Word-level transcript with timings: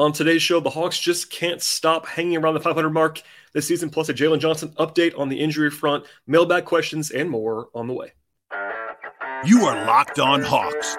On 0.00 0.12
today's 0.12 0.40
show, 0.40 0.60
the 0.60 0.70
Hawks 0.70 0.98
just 0.98 1.30
can't 1.30 1.60
stop 1.60 2.06
hanging 2.06 2.38
around 2.38 2.54
the 2.54 2.60
500 2.60 2.88
mark 2.88 3.20
this 3.52 3.68
season, 3.68 3.90
plus 3.90 4.08
a 4.08 4.14
Jalen 4.14 4.38
Johnson 4.38 4.72
update 4.78 5.12
on 5.18 5.28
the 5.28 5.38
injury 5.38 5.70
front, 5.70 6.06
mailbag 6.26 6.64
questions, 6.64 7.10
and 7.10 7.28
more 7.28 7.68
on 7.74 7.86
the 7.86 7.92
way. 7.92 8.12
You 9.44 9.66
are 9.66 9.86
Locked 9.86 10.18
On 10.18 10.40
Hawks, 10.40 10.96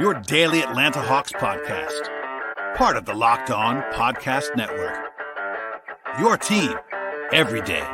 your 0.00 0.14
daily 0.14 0.62
Atlanta 0.62 1.02
Hawks 1.02 1.30
podcast, 1.30 2.08
part 2.74 2.96
of 2.96 3.04
the 3.04 3.12
Locked 3.12 3.50
On 3.50 3.82
Podcast 3.92 4.56
Network. 4.56 4.96
Your 6.18 6.38
team 6.38 6.74
every 7.30 7.60
day. 7.60 7.86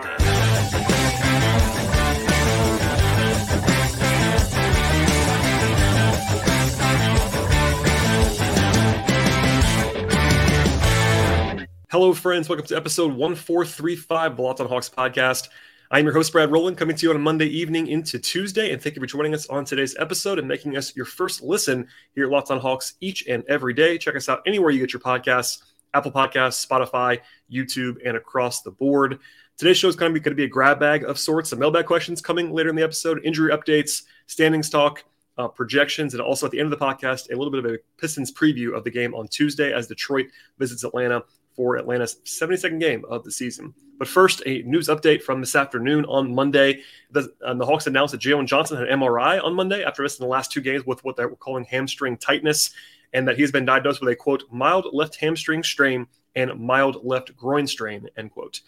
Hello, 11.94 12.12
friends. 12.12 12.48
Welcome 12.48 12.66
to 12.66 12.76
episode 12.76 13.14
1435 13.14 14.32
of 14.32 14.36
the 14.36 14.42
Locked 14.42 14.60
on 14.60 14.66
Hawks 14.66 14.88
podcast. 14.90 15.48
I'm 15.92 16.04
your 16.04 16.12
host, 16.12 16.32
Brad 16.32 16.50
Rowland, 16.50 16.76
coming 16.76 16.96
to 16.96 17.06
you 17.06 17.10
on 17.10 17.14
a 17.14 17.20
Monday 17.20 17.46
evening 17.46 17.86
into 17.86 18.18
Tuesday. 18.18 18.72
And 18.72 18.82
thank 18.82 18.96
you 18.96 19.00
for 19.00 19.06
joining 19.06 19.32
us 19.32 19.46
on 19.46 19.64
today's 19.64 19.94
episode 20.00 20.40
and 20.40 20.48
making 20.48 20.76
us 20.76 20.96
your 20.96 21.04
first 21.04 21.40
listen 21.40 21.86
here 22.16 22.24
at 22.24 22.32
Locked 22.32 22.50
On 22.50 22.58
Hawks 22.58 22.94
each 23.00 23.28
and 23.28 23.44
every 23.46 23.74
day. 23.74 23.96
Check 23.96 24.16
us 24.16 24.28
out 24.28 24.42
anywhere 24.44 24.72
you 24.72 24.80
get 24.80 24.92
your 24.92 24.98
podcasts 24.98 25.62
Apple 25.94 26.10
Podcasts, 26.10 26.66
Spotify, 26.66 27.20
YouTube, 27.48 27.98
and 28.04 28.16
across 28.16 28.62
the 28.62 28.72
board. 28.72 29.20
Today's 29.56 29.76
show 29.76 29.86
is 29.86 29.94
going 29.94 30.10
to 30.10 30.18
be, 30.18 30.20
going 30.20 30.32
to 30.32 30.36
be 30.36 30.46
a 30.46 30.48
grab 30.48 30.80
bag 30.80 31.04
of 31.04 31.16
sorts, 31.16 31.50
some 31.50 31.60
mailbag 31.60 31.86
questions 31.86 32.20
coming 32.20 32.52
later 32.52 32.70
in 32.70 32.74
the 32.74 32.82
episode, 32.82 33.20
injury 33.22 33.52
updates, 33.52 34.02
standings 34.26 34.68
talk, 34.68 35.04
uh, 35.38 35.46
projections, 35.46 36.12
and 36.12 36.20
also 36.20 36.44
at 36.44 36.50
the 36.50 36.58
end 36.58 36.72
of 36.72 36.76
the 36.76 36.84
podcast, 36.84 37.32
a 37.32 37.36
little 37.36 37.52
bit 37.52 37.64
of 37.64 37.70
a 37.70 37.78
Pistons 37.98 38.32
preview 38.32 38.76
of 38.76 38.82
the 38.82 38.90
game 38.90 39.14
on 39.14 39.28
Tuesday 39.28 39.72
as 39.72 39.86
Detroit 39.86 40.26
visits 40.58 40.82
Atlanta 40.82 41.22
for 41.54 41.76
Atlanta's 41.76 42.16
72nd 42.24 42.80
game 42.80 43.04
of 43.08 43.24
the 43.24 43.30
season. 43.30 43.74
But 43.98 44.08
first, 44.08 44.42
a 44.44 44.62
news 44.62 44.88
update 44.88 45.22
from 45.22 45.40
this 45.40 45.54
afternoon 45.54 46.04
on 46.06 46.34
Monday. 46.34 46.82
The, 47.10 47.32
uh, 47.44 47.54
the 47.54 47.64
Hawks 47.64 47.86
announced 47.86 48.12
that 48.12 48.20
Jalen 48.20 48.46
Johnson 48.46 48.76
had 48.76 48.88
an 48.88 49.00
MRI 49.00 49.42
on 49.42 49.54
Monday 49.54 49.84
after 49.84 50.02
missing 50.02 50.24
the 50.24 50.30
last 50.30 50.50
two 50.50 50.60
games 50.60 50.84
with 50.84 51.04
what 51.04 51.16
they 51.16 51.26
were 51.26 51.36
calling 51.36 51.64
hamstring 51.64 52.16
tightness, 52.16 52.70
and 53.12 53.28
that 53.28 53.38
he's 53.38 53.52
been 53.52 53.64
diagnosed 53.64 54.00
with 54.00 54.10
a 54.10 54.16
quote 54.16 54.44
mild 54.50 54.88
left 54.92 55.16
hamstring 55.16 55.62
strain 55.62 56.06
and 56.34 56.58
mild 56.58 57.04
left 57.04 57.36
groin 57.36 57.66
strain 57.66 58.08
end 58.16 58.32
quote. 58.32 58.60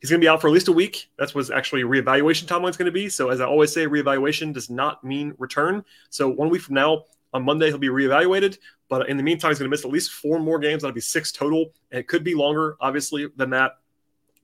He's 0.00 0.10
going 0.10 0.20
to 0.20 0.24
be 0.24 0.28
out 0.28 0.40
for 0.40 0.48
at 0.48 0.52
least 0.52 0.68
a 0.68 0.72
week. 0.72 1.10
That's 1.18 1.34
what 1.34 1.50
actually 1.50 1.82
reevaluation 1.82 2.44
timeline's 2.44 2.76
going 2.76 2.86
to 2.86 2.92
be. 2.92 3.08
So 3.08 3.30
as 3.30 3.40
I 3.40 3.46
always 3.46 3.72
say, 3.72 3.86
reevaluation 3.86 4.52
does 4.52 4.68
not 4.68 5.02
mean 5.02 5.34
return. 5.38 5.84
So 6.10 6.28
one 6.28 6.50
week 6.50 6.62
from 6.62 6.74
now, 6.74 7.04
on 7.34 7.44
Monday, 7.44 7.66
he'll 7.66 7.78
be 7.78 7.88
reevaluated. 7.88 8.58
But 8.88 9.08
in 9.08 9.16
the 9.16 9.22
meantime, 9.22 9.50
he's 9.50 9.58
going 9.58 9.68
to 9.68 9.70
miss 9.70 9.84
at 9.84 9.90
least 9.90 10.12
four 10.12 10.38
more 10.38 10.58
games. 10.58 10.82
That'll 10.82 10.94
be 10.94 11.00
six 11.00 11.32
total. 11.32 11.72
And 11.90 12.00
it 12.00 12.08
could 12.08 12.24
be 12.24 12.34
longer, 12.34 12.76
obviously, 12.80 13.28
than 13.36 13.50
that, 13.50 13.78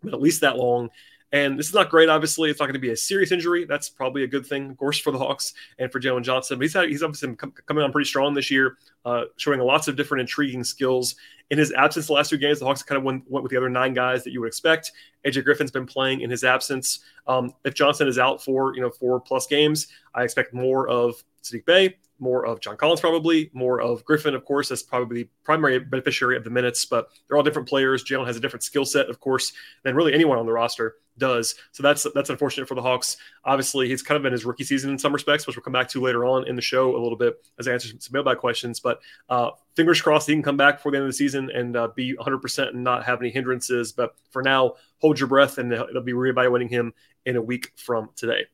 but 0.03 0.15
at 0.15 0.21
least 0.21 0.41
that 0.41 0.57
long. 0.57 0.91
And 1.33 1.57
this 1.57 1.69
is 1.69 1.75
not 1.75 1.91
great, 1.91 2.09
obviously. 2.09 2.51
It's 2.51 2.59
not 2.59 2.67
going 2.67 2.75
to 2.75 2.81
be 2.81 2.91
a 2.91 2.97
serious 2.97 3.31
injury. 3.31 3.65
That's 3.65 3.89
probably 3.89 4.25
a 4.25 4.27
good 4.27 4.45
thing, 4.45 4.71
of 4.71 4.77
course, 4.77 4.99
for 4.99 5.13
the 5.13 5.19
Hawks 5.19 5.55
and 5.79 5.91
for 5.93 6.01
Jalen 6.01 6.25
Johnson. 6.25 6.59
But 6.59 6.63
he's, 6.63 6.75
had, 6.75 6.89
he's 6.89 7.05
obviously 7.05 7.37
coming 7.67 7.85
on 7.85 7.93
pretty 7.93 8.09
strong 8.09 8.35
this 8.35 8.51
year, 8.51 8.79
uh, 9.05 9.25
showing 9.37 9.61
lots 9.61 9.87
of 9.87 9.95
different 9.95 10.23
intriguing 10.23 10.65
skills. 10.65 11.15
In 11.51 11.59
his 11.59 11.73
absence 11.73 12.09
the 12.09 12.15
last 12.15 12.31
two 12.31 12.37
games, 12.37 12.59
the 12.59 12.65
Hawks 12.65 12.83
kind 12.83 12.99
of 12.99 13.05
went, 13.05 13.31
went 13.31 13.45
with 13.45 13.51
the 13.51 13.57
other 13.57 13.69
nine 13.69 13.95
guys 13.95 14.25
that 14.25 14.33
you 14.33 14.41
would 14.41 14.49
expect. 14.49 14.91
AJ 15.25 15.45
Griffin's 15.45 15.71
been 15.71 15.87
playing 15.87 16.23
in 16.23 16.31
his 16.31 16.43
absence. 16.43 17.01
Um, 17.29 17.53
if 17.65 17.75
Johnson 17.75 18.09
is 18.09 18.19
out 18.19 18.43
for 18.43 18.75
you 18.75 18.81
know 18.81 18.91
four 18.91 19.21
plus 19.21 19.47
games, 19.47 19.89
I 20.15 20.25
expect 20.25 20.53
more 20.53 20.89
of 20.89 21.23
Saddiq 21.43 21.65
Bey, 21.65 21.97
more 22.21 22.47
of 22.47 22.61
John 22.61 22.77
Collins, 22.77 23.01
probably 23.01 23.51
more 23.53 23.81
of 23.81 24.05
Griffin, 24.05 24.35
of 24.35 24.45
course, 24.45 24.71
as 24.71 24.83
probably 24.83 25.25
the 25.25 25.29
primary 25.45 25.79
beneficiary 25.79 26.37
of 26.37 26.45
the 26.45 26.51
minutes. 26.51 26.85
But 26.85 27.09
they're 27.27 27.37
all 27.37 27.43
different 27.43 27.69
players. 27.69 28.05
Jalen 28.05 28.27
has 28.27 28.37
a 28.37 28.41
different 28.41 28.63
skill 28.63 28.85
set, 28.85 29.09
of 29.09 29.21
course, 29.21 29.53
than 29.83 29.95
really 29.95 30.13
anyone 30.15 30.39
on 30.39 30.47
the 30.47 30.53
roster 30.53 30.97
does. 31.19 31.55
So 31.73 31.83
that's 31.83 32.07
that's 32.15 32.31
unfortunate 32.31 32.67
for 32.67 32.75
the 32.75 32.83
Hawks. 32.83 33.17
Obviously, 33.45 33.89
he's 33.89 34.03
kind 34.03 34.17
of 34.17 34.23
been 34.23 34.33
his 34.33 34.45
rookie 34.45 34.65
season 34.65 34.91
in 34.91 34.99
some 34.99 35.13
respects, 35.13 35.47
which 35.47 35.57
we'll 35.57 35.63
come 35.63 35.73
back 35.73 35.89
to 35.91 36.01
later 36.01 36.25
on 36.25 36.47
in 36.49 36.57
the 36.57 36.63
show 36.63 36.97
a 36.97 37.01
little 37.01 37.17
bit 37.17 37.45
as 37.59 37.69
I 37.69 37.73
answer 37.73 37.89
some 37.89 38.13
mailbag 38.13 38.39
questions. 38.39 38.81
But 38.81 39.01
uh, 39.29 39.51
fingers 39.77 40.01
crossed 40.01 40.27
he 40.27 40.33
can 40.33 40.43
come 40.43 40.57
back 40.57 40.79
before 40.79 40.93
the 40.93 40.99
end 40.99 41.05
of 41.05 41.11
the 41.11 41.17
season 41.17 41.51
and 41.51 41.77
uh, 41.77 41.89
be 41.95 42.17
100% 42.17 42.69
and 42.69 42.83
not 42.83 43.05
have 43.05 43.21
any 43.21 43.31
hindrances. 43.31 43.93
But 43.93 44.15
for 44.31 44.43
now, 44.43 44.75
hold 44.99 45.19
your 45.19 45.29
breath, 45.29 45.59
and 45.59 45.71
they'll 45.71 46.03
be 46.03 46.13
reevaluating 46.13 46.71
him 46.71 46.93
in 47.27 47.37
a 47.37 47.43
week 47.43 47.73
from 47.77 48.11
today 48.17 48.47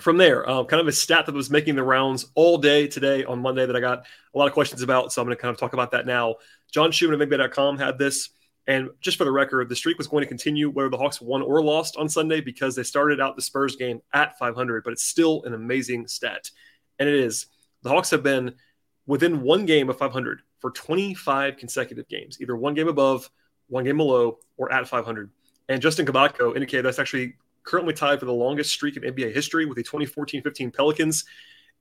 from 0.00 0.16
there, 0.16 0.48
uh, 0.48 0.64
kind 0.64 0.80
of 0.80 0.88
a 0.88 0.92
stat 0.92 1.26
that 1.26 1.34
was 1.34 1.50
making 1.50 1.76
the 1.76 1.82
rounds 1.82 2.26
all 2.34 2.58
day 2.58 2.88
today 2.88 3.24
on 3.24 3.40
Monday 3.40 3.64
that 3.64 3.76
I 3.76 3.80
got 3.80 4.06
a 4.34 4.38
lot 4.38 4.46
of 4.46 4.52
questions 4.52 4.82
about. 4.82 5.12
So 5.12 5.22
I'm 5.22 5.26
going 5.26 5.36
to 5.36 5.40
kind 5.40 5.52
of 5.52 5.58
talk 5.58 5.72
about 5.72 5.92
that 5.92 6.06
now. 6.06 6.36
John 6.72 6.90
Schumann 6.90 7.20
of 7.20 7.28
NBA.com 7.28 7.78
had 7.78 7.98
this. 7.98 8.30
And 8.66 8.88
just 9.00 9.18
for 9.18 9.24
the 9.24 9.30
record, 9.30 9.68
the 9.68 9.76
streak 9.76 9.98
was 9.98 10.06
going 10.06 10.22
to 10.22 10.28
continue 10.28 10.70
whether 10.70 10.88
the 10.88 10.96
Hawks 10.96 11.20
won 11.20 11.42
or 11.42 11.62
lost 11.62 11.96
on 11.96 12.08
Sunday 12.08 12.40
because 12.40 12.74
they 12.74 12.82
started 12.82 13.20
out 13.20 13.36
the 13.36 13.42
Spurs 13.42 13.76
game 13.76 14.00
at 14.12 14.38
500, 14.38 14.82
but 14.82 14.92
it's 14.92 15.04
still 15.04 15.42
an 15.44 15.52
amazing 15.52 16.08
stat. 16.08 16.50
And 16.98 17.08
it 17.08 17.14
is. 17.14 17.46
The 17.82 17.90
Hawks 17.90 18.10
have 18.10 18.22
been 18.22 18.54
within 19.06 19.42
one 19.42 19.66
game 19.66 19.90
of 19.90 19.98
500 19.98 20.40
for 20.60 20.70
25 20.70 21.58
consecutive 21.58 22.08
games, 22.08 22.38
either 22.40 22.56
one 22.56 22.72
game 22.72 22.88
above, 22.88 23.28
one 23.68 23.84
game 23.84 23.98
below, 23.98 24.38
or 24.56 24.72
at 24.72 24.88
500. 24.88 25.30
And 25.68 25.82
Justin 25.82 26.06
Kubatko 26.06 26.54
indicated 26.54 26.86
that's 26.86 26.98
actually 26.98 27.34
currently 27.64 27.94
tied 27.94 28.20
for 28.20 28.26
the 28.26 28.32
longest 28.32 28.70
streak 28.70 28.96
in 28.96 29.02
NBA 29.02 29.34
history 29.34 29.66
with 29.66 29.76
the 29.76 29.82
2014 29.82 30.42
15 30.42 30.70
Pelicans. 30.70 31.24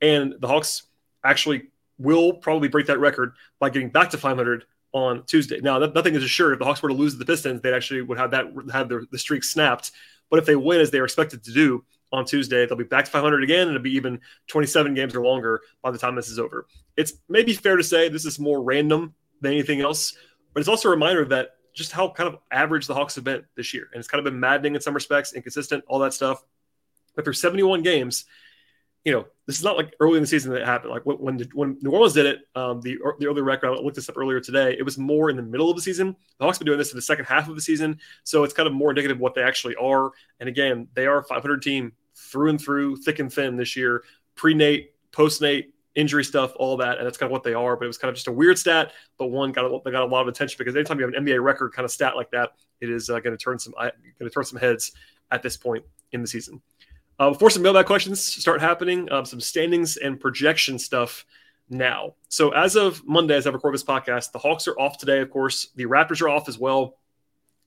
And 0.01 0.35
the 0.39 0.47
Hawks 0.47 0.83
actually 1.23 1.69
will 1.97 2.33
probably 2.33 2.67
break 2.67 2.87
that 2.87 2.99
record 2.99 3.33
by 3.59 3.69
getting 3.69 3.89
back 3.89 4.09
to 4.11 4.17
500 4.17 4.65
on 4.93 5.23
Tuesday. 5.25 5.59
Now, 5.59 5.79
that, 5.79 5.93
nothing 5.93 6.15
is 6.15 6.23
assured. 6.23 6.53
If 6.53 6.59
the 6.59 6.65
Hawks 6.65 6.81
were 6.81 6.89
to 6.89 6.95
lose 6.95 7.13
to 7.13 7.19
the 7.19 7.25
Pistons, 7.25 7.61
they 7.61 7.73
actually 7.73 8.01
would 8.01 8.17
have 8.17 8.31
that 8.31 8.47
have 8.71 8.89
their, 8.89 9.03
the 9.11 9.17
streak 9.17 9.43
snapped. 9.43 9.91
But 10.29 10.39
if 10.39 10.45
they 10.45 10.55
win, 10.55 10.81
as 10.81 10.91
they 10.91 10.99
are 10.99 11.03
expected 11.03 11.43
to 11.43 11.51
do 11.51 11.83
on 12.11 12.25
Tuesday, 12.25 12.65
they'll 12.65 12.77
be 12.77 12.83
back 12.83 13.05
to 13.05 13.11
500 13.11 13.43
again, 13.43 13.67
and 13.67 13.71
it'll 13.71 13.83
be 13.83 13.95
even 13.95 14.19
27 14.47 14.93
games 14.93 15.15
or 15.15 15.23
longer 15.23 15.61
by 15.81 15.91
the 15.91 15.97
time 15.97 16.15
this 16.15 16.29
is 16.29 16.39
over. 16.39 16.67
It's 16.95 17.13
maybe 17.27 17.53
fair 17.53 17.75
to 17.75 17.83
say 17.83 18.07
this 18.07 18.25
is 18.25 18.39
more 18.39 18.61
random 18.61 19.15
than 19.41 19.53
anything 19.53 19.81
else, 19.81 20.15
but 20.53 20.59
it's 20.59 20.69
also 20.69 20.89
a 20.89 20.91
reminder 20.91 21.25
that 21.25 21.55
just 21.73 21.91
how 21.91 22.09
kind 22.09 22.27
of 22.33 22.39
average 22.51 22.87
the 22.87 22.93
Hawks 22.93 23.15
have 23.15 23.23
been 23.23 23.43
this 23.55 23.73
year. 23.73 23.89
And 23.91 23.99
it's 23.99 24.07
kind 24.07 24.19
of 24.19 24.31
been 24.31 24.39
maddening 24.39 24.75
in 24.75 24.81
some 24.81 24.93
respects, 24.93 25.33
inconsistent, 25.33 25.83
all 25.87 25.99
that 25.99 26.13
stuff. 26.13 26.43
But 27.15 27.25
for 27.25 27.33
71 27.33 27.81
games, 27.83 28.25
you 29.03 29.11
know, 29.11 29.25
this 29.45 29.57
is 29.57 29.63
not 29.63 29.75
like 29.75 29.93
early 29.99 30.15
in 30.15 30.23
the 30.23 30.27
season 30.27 30.53
that 30.53 30.61
it 30.61 30.65
happened. 30.65 30.91
Like 30.91 31.03
when 31.03 31.39
when 31.53 31.77
New 31.81 31.91
Orleans 31.91 32.13
did 32.13 32.25
it, 32.25 32.39
um, 32.55 32.79
the 32.79 32.97
the 33.19 33.27
early 33.27 33.41
record. 33.41 33.67
I 33.67 33.71
looked 33.71 33.97
this 33.97 34.07
up 34.07 34.17
earlier 34.17 34.39
today. 34.39 34.75
It 34.77 34.83
was 34.83 34.97
more 34.97 35.29
in 35.29 35.35
the 35.35 35.41
middle 35.41 35.69
of 35.69 35.75
the 35.75 35.81
season. 35.81 36.15
The 36.37 36.45
Hawks 36.45 36.57
have 36.57 36.59
been 36.61 36.67
doing 36.67 36.77
this 36.77 36.91
in 36.91 36.95
the 36.95 37.01
second 37.01 37.25
half 37.25 37.49
of 37.49 37.55
the 37.55 37.61
season, 37.61 37.99
so 38.23 38.45
it's 38.45 38.53
kind 38.53 38.67
of 38.67 38.73
more 38.73 38.91
indicative 38.91 39.17
of 39.17 39.21
what 39.21 39.35
they 39.35 39.43
actually 39.43 39.75
are. 39.75 40.11
And 40.39 40.47
again, 40.47 40.87
they 40.93 41.05
are 41.05 41.17
a 41.17 41.23
500 41.23 41.61
team 41.61 41.91
through 42.15 42.51
and 42.51 42.61
through, 42.61 42.97
thick 42.97 43.19
and 43.19 43.31
thin 43.31 43.57
this 43.57 43.75
year. 43.75 44.03
Pre 44.35 44.53
Nate, 44.53 44.93
post 45.11 45.41
Nate, 45.41 45.72
injury 45.95 46.23
stuff, 46.23 46.53
all 46.55 46.77
that, 46.77 46.97
and 46.97 47.05
that's 47.05 47.17
kind 47.17 47.27
of 47.27 47.31
what 47.31 47.43
they 47.43 47.53
are. 47.53 47.75
But 47.75 47.85
it 47.85 47.87
was 47.87 47.97
kind 47.97 48.09
of 48.09 48.15
just 48.15 48.27
a 48.27 48.31
weird 48.31 48.57
stat, 48.57 48.91
but 49.17 49.27
one 49.27 49.51
got 49.51 49.65
a, 49.65 49.91
got 49.91 50.03
a 50.03 50.05
lot 50.05 50.21
of 50.21 50.27
attention 50.27 50.57
because 50.57 50.75
anytime 50.75 50.99
you 50.99 51.05
have 51.05 51.13
an 51.13 51.25
NBA 51.25 51.43
record 51.43 51.73
kind 51.73 51.85
of 51.85 51.91
stat 51.91 52.15
like 52.15 52.31
that, 52.31 52.51
it 52.81 52.89
is 52.89 53.09
uh, 53.09 53.19
going 53.19 53.35
to 53.35 53.43
turn 53.43 53.59
some 53.59 53.73
going 53.73 53.91
to 54.19 54.29
turn 54.29 54.43
some 54.43 54.59
heads 54.59 54.91
at 55.31 55.41
this 55.43 55.57
point 55.57 55.83
in 56.11 56.21
the 56.21 56.27
season. 56.27 56.61
Uh, 57.19 57.29
before 57.29 57.49
some 57.49 57.61
mailbag 57.61 57.85
questions 57.85 58.21
start 58.21 58.59
happening, 58.59 59.11
um, 59.11 59.25
some 59.25 59.39
standings 59.39 59.97
and 59.97 60.19
projection 60.19 60.79
stuff 60.79 61.25
now. 61.69 62.15
So 62.27 62.49
as 62.49 62.75
of 62.75 63.05
Monday, 63.05 63.35
as 63.35 63.45
I 63.45 63.51
record 63.51 63.73
this 63.73 63.83
podcast, 63.83 64.31
the 64.31 64.39
Hawks 64.39 64.67
are 64.67 64.77
off 64.79 64.97
today. 64.97 65.19
Of 65.19 65.29
course, 65.29 65.69
the 65.75 65.85
Raptors 65.85 66.21
are 66.21 66.29
off 66.29 66.49
as 66.49 66.57
well, 66.57 66.97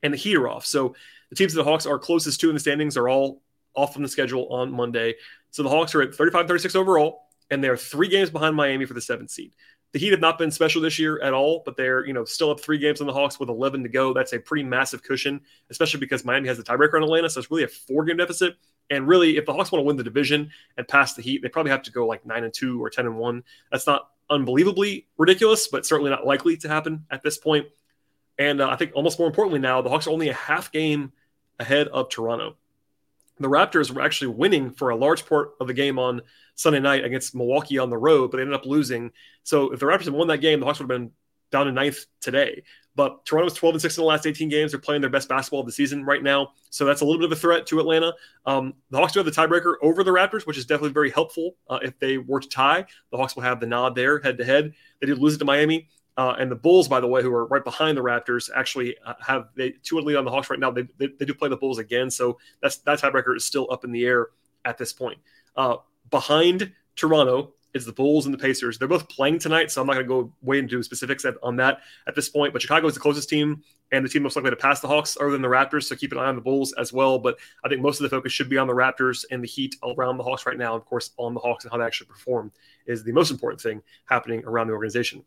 and 0.03 0.13
the 0.13 0.19
Heat 0.19 0.37
are 0.37 0.49
off. 0.49 0.67
So 0.67 0.95
the 1.31 1.37
teams 1.37 1.55
that 1.55 1.63
the 1.63 1.69
Hawks 1.69 1.87
are 1.87 1.99
closest 1.99 2.41
to 2.41 2.49
in 2.49 2.55
the 2.55 2.61
standings 2.61 2.97
are 2.97 3.09
all 3.09 3.43
off 3.75 3.93
from 3.93 4.03
the 4.03 4.09
schedule 4.09 4.49
on 4.49 4.73
Monday. 4.73 5.15
So 5.51 5.63
the 5.63 5.69
Hawks 5.69 5.95
are 5.95 6.03
at 6.03 6.11
35-36 6.11 6.75
overall 6.75 7.26
and 7.51 7.63
they're 7.63 7.77
three 7.77 8.09
games 8.09 8.31
behind 8.31 8.57
Miami 8.57 8.85
for 8.85 8.95
the 8.95 9.01
seventh 9.01 9.31
seed. 9.31 9.55
The 9.93 9.99
Heat 9.99 10.11
have 10.11 10.21
not 10.21 10.39
been 10.39 10.51
special 10.51 10.83
this 10.83 10.99
year 10.99 11.21
at 11.23 11.33
all, 11.33 11.63
but 11.65 11.77
they're 11.77 12.05
you 12.07 12.13
know 12.13 12.25
still 12.25 12.51
up 12.51 12.61
three 12.61 12.79
games 12.79 13.01
on 13.01 13.07
the 13.07 13.13
Hawks 13.13 13.41
with 13.41 13.49
11 13.49 13.83
to 13.85 13.89
go. 13.89 14.13
That's 14.13 14.33
a 14.33 14.39
pretty 14.39 14.65
massive 14.65 15.03
cushion, 15.03 15.41
especially 15.71 16.01
because 16.01 16.25
Miami 16.25 16.49
has 16.49 16.59
the 16.59 16.65
tiebreaker 16.65 16.95
on 16.95 17.03
Atlanta, 17.03 17.31
so 17.31 17.41
it's 17.41 17.51
really 17.51 17.65
a 17.65 17.69
four 17.69 18.05
game 18.05 18.17
deficit. 18.17 18.57
And 18.91 19.09
really, 19.09 19.37
if 19.37 19.47
the 19.47 19.53
Hawks 19.53 19.73
want 19.73 19.81
to 19.81 19.87
win 19.87 19.97
the 19.97 20.05
division 20.05 20.51
and 20.77 20.87
pass 20.87 21.15
the 21.15 21.23
Heat, 21.23 21.43
they 21.43 21.49
probably 21.49 21.73
have 21.73 21.83
to 21.85 21.93
go 21.93 22.07
like 22.07 22.25
nine 22.25 22.45
and 22.45 22.55
two 22.55 22.83
or 22.83 22.91
10 22.91 23.07
and 23.07 23.17
one. 23.17 23.43
That's 23.71 23.87
not 23.87 24.11
unbelievably 24.31 25.09
ridiculous, 25.19 25.69
but 25.69 25.87
certainly 25.87 26.11
not 26.11 26.27
likely 26.27 26.57
to 26.59 26.69
happen 26.69 27.07
at 27.11 27.23
this 27.23 27.39
point. 27.39 27.67
And 28.39 28.61
uh, 28.61 28.69
I 28.69 28.77
think 28.77 28.93
almost 28.95 29.19
more 29.19 29.29
importantly 29.29 29.61
now, 29.61 29.83
the 29.83 29.89
Hawks 29.89 30.07
are 30.07 30.11
only 30.11 30.29
a 30.29 30.35
half 30.35 30.71
game 30.71 31.13
ahead 31.59 31.89
of 31.89 32.09
Toronto. 32.09 32.57
The 33.39 33.49
Raptors 33.49 33.91
were 33.91 34.03
actually 34.03 34.29
winning 34.29 34.71
for 34.71 34.91
a 34.91 34.97
large 34.97 35.27
part 35.27 35.53
of 35.61 35.67
the 35.67 35.75
game 35.75 35.99
on 35.99 36.23
Sunday 36.55 36.81
night 36.81 37.05
against 37.05 37.35
Milwaukee 37.35 37.79
on 37.79 37.91
the 37.91 37.99
road, 37.99 38.31
but 38.31 38.39
they 38.39 38.43
ended 38.43 38.59
up 38.59 38.67
losing. 38.67 39.11
So 39.43 39.73
if 39.73 39.81
the 39.81 39.87
Raptors 39.87 40.05
had 40.05 40.15
won 40.15 40.29
that 40.29 40.39
game, 40.39 40.61
the 40.61 40.67
Hawks 40.67 40.79
would 40.79 40.91
have 40.91 41.01
been 41.01 41.11
down 41.51 41.67
to 41.67 41.73
ninth 41.73 42.07
today. 42.21 42.63
But 42.95 43.27
Toronto's 43.27 43.55
12 43.55 43.75
and 43.75 43.83
6 43.83 43.99
in 43.99 44.03
the 44.03 44.07
last 44.07 44.27
18 44.27 44.49
games. 44.49 44.73
They're 44.73 44.81
playing 44.81 45.03
their 45.03 45.11
best 45.11 45.29
basketball 45.29 45.61
of 45.61 45.67
the 45.67 45.73
season 45.73 46.05
right 46.05 46.23
now. 46.23 46.53
So 46.71 46.87
that's 46.87 47.03
a 47.03 47.05
little 47.05 47.21
bit 47.21 47.31
of 47.31 47.33
a 47.33 47.41
threat 47.41 47.67
to 47.67 47.79
Atlanta. 47.79 48.15
Um, 48.47 48.73
the 48.91 48.97
Hawks 48.97 49.13
do 49.13 49.19
have 49.19 49.27
the 49.27 49.33
tiebreaker 49.33 49.75
over 49.83 50.03
the 50.03 50.11
Raptors, 50.11 50.47
which 50.47 50.57
is 50.57 50.65
definitely 50.65 50.95
very 50.95 51.11
helpful. 51.11 51.57
Uh, 51.69 51.79
if 51.83 51.99
they 51.99 52.17
were 52.17 52.41
to 52.41 52.49
tie, 52.49 52.87
the 53.11 53.19
Hawks 53.19 53.37
will 53.37 53.43
have 53.43 53.61
the 53.61 53.67
nod 53.67 53.95
there 53.95 54.19
head 54.21 54.39
to 54.39 54.45
head. 54.45 54.73
They 55.01 55.07
did 55.07 55.19
lose 55.19 55.35
it 55.35 55.39
to 55.39 55.45
Miami. 55.45 55.89
Uh, 56.17 56.35
and 56.39 56.51
the 56.51 56.57
Bulls, 56.57 56.89
by 56.89 56.99
the 56.99 57.07
way, 57.07 57.23
who 57.23 57.33
are 57.33 57.47
right 57.47 57.63
behind 57.63 57.97
the 57.97 58.03
Raptors, 58.03 58.49
actually 58.55 58.97
uh, 59.05 59.15
have 59.21 59.49
they 59.55 59.75
two 59.83 59.99
lead 60.01 60.17
on 60.17 60.25
the 60.25 60.31
Hawks 60.31 60.49
right 60.49 60.59
now. 60.59 60.71
They, 60.71 60.89
they, 60.97 61.09
they, 61.09 61.27
do 61.27 61.35
play 61.35 61.51
the 61.51 61.59
Bulls 61.59 61.79
again, 61.79 62.11
so 62.11 62.39
that's 62.63 62.79
that 62.79 63.01
tiebreaker 63.01 63.37
is 63.37 63.45
still 63.45 63.67
up 63.71 63.85
in 63.85 63.93
the 63.93 64.05
air 64.07 64.29
at 64.65 64.79
this 64.79 64.95
point. 64.95 65.19
Uh, 65.57 65.77
behind 66.11 66.73
Toronto 66.97 67.53
is 67.75 67.85
the 67.85 67.93
Bulls 67.93 68.25
and 68.25 68.33
the 68.33 68.39
Pacers. 68.39 68.79
They're 68.79 68.89
both 68.89 69.09
playing 69.09 69.39
tonight, 69.39 69.71
so 69.71 69.81
I'm 69.81 69.87
not 69.87 69.93
going 69.93 70.07
to 70.07 70.09
go 70.09 70.33
way 70.41 70.59
into 70.59 70.83
specifics 70.83 71.25
at, 71.27 71.35
on 71.43 71.57
that 71.57 71.81
at 72.07 72.15
this 72.15 72.29
point. 72.29 72.53
But 72.53 72.63
Chicago 72.63 72.87
is 72.87 72.95
the 72.95 73.01
closest 73.01 73.29
team 73.29 73.63
and 73.93 74.05
the 74.05 74.09
team 74.09 74.23
most 74.23 74.35
likely 74.35 74.51
to 74.51 74.57
pass 74.57 74.81
the 74.81 74.89
Hawks 74.89 75.17
other 75.21 75.31
than 75.31 75.43
the 75.43 75.49
Raptors. 75.49 75.85
So 75.85 75.95
keep 75.95 76.13
an 76.13 76.19
eye 76.19 76.27
on 76.27 76.35
the 76.35 76.41
Bulls 76.41 76.73
as 76.73 76.93
well. 76.93 77.19
But 77.19 77.37
I 77.65 77.69
think 77.69 77.83
most 77.83 78.01
of 78.01 78.05
the 78.05 78.09
focus 78.09 78.33
should 78.33 78.49
be 78.49 78.59
on 78.59 78.67
the 78.67 78.73
Raptors 78.73 79.25
and 79.31 79.43
the 79.43 79.49
Heat 79.49 79.77
around 79.85 80.17
the 80.17 80.25
Hawks 80.25 80.47
right 80.47 80.57
now. 80.57 80.75
Of 80.75 80.87
course, 80.87 81.11
on 81.19 81.35
the 81.35 81.41
Hawks 81.41 81.65
and 81.65 81.71
how 81.71 81.79
they 81.79 81.85
actually 81.85 82.09
perform 82.09 82.51
is 82.87 83.05
the 83.05 83.13
most 83.13 83.31
important 83.31 83.61
thing 83.61 83.83
happening 84.07 84.43
around 84.45 84.69
the 84.69 84.73
organization. 84.73 85.23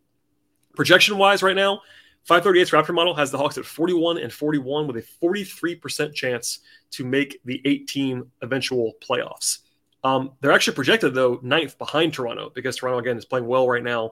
Projection 0.76 1.18
wise, 1.18 1.44
right 1.44 1.56
now, 1.56 1.82
538's 2.28 2.72
Raptor 2.72 2.94
model 2.94 3.16
has 3.16 3.32
the 3.32 3.38
Hawks 3.38 3.58
at 3.58 3.66
41 3.66 4.18
and 4.18 4.32
41 4.32 4.88
with 4.88 4.98
a 4.98 5.26
43% 5.26 6.14
chance 6.14 6.60
to 6.92 7.06
make 7.06 7.40
the 7.46 7.62
eight 7.66 7.88
team 7.88 8.32
eventual 8.42 8.94
playoffs. 9.02 9.60
Um, 10.04 10.32
they're 10.42 10.52
actually 10.52 10.76
projected, 10.76 11.14
though, 11.14 11.40
ninth 11.42 11.78
behind 11.78 12.14
Toronto 12.14 12.52
because 12.54 12.78
Toronto, 12.78 13.00
again, 13.00 13.18
is 13.18 13.26
playing 13.26 13.48
well 13.48 13.68
right 13.68 13.84
now. 13.84 14.12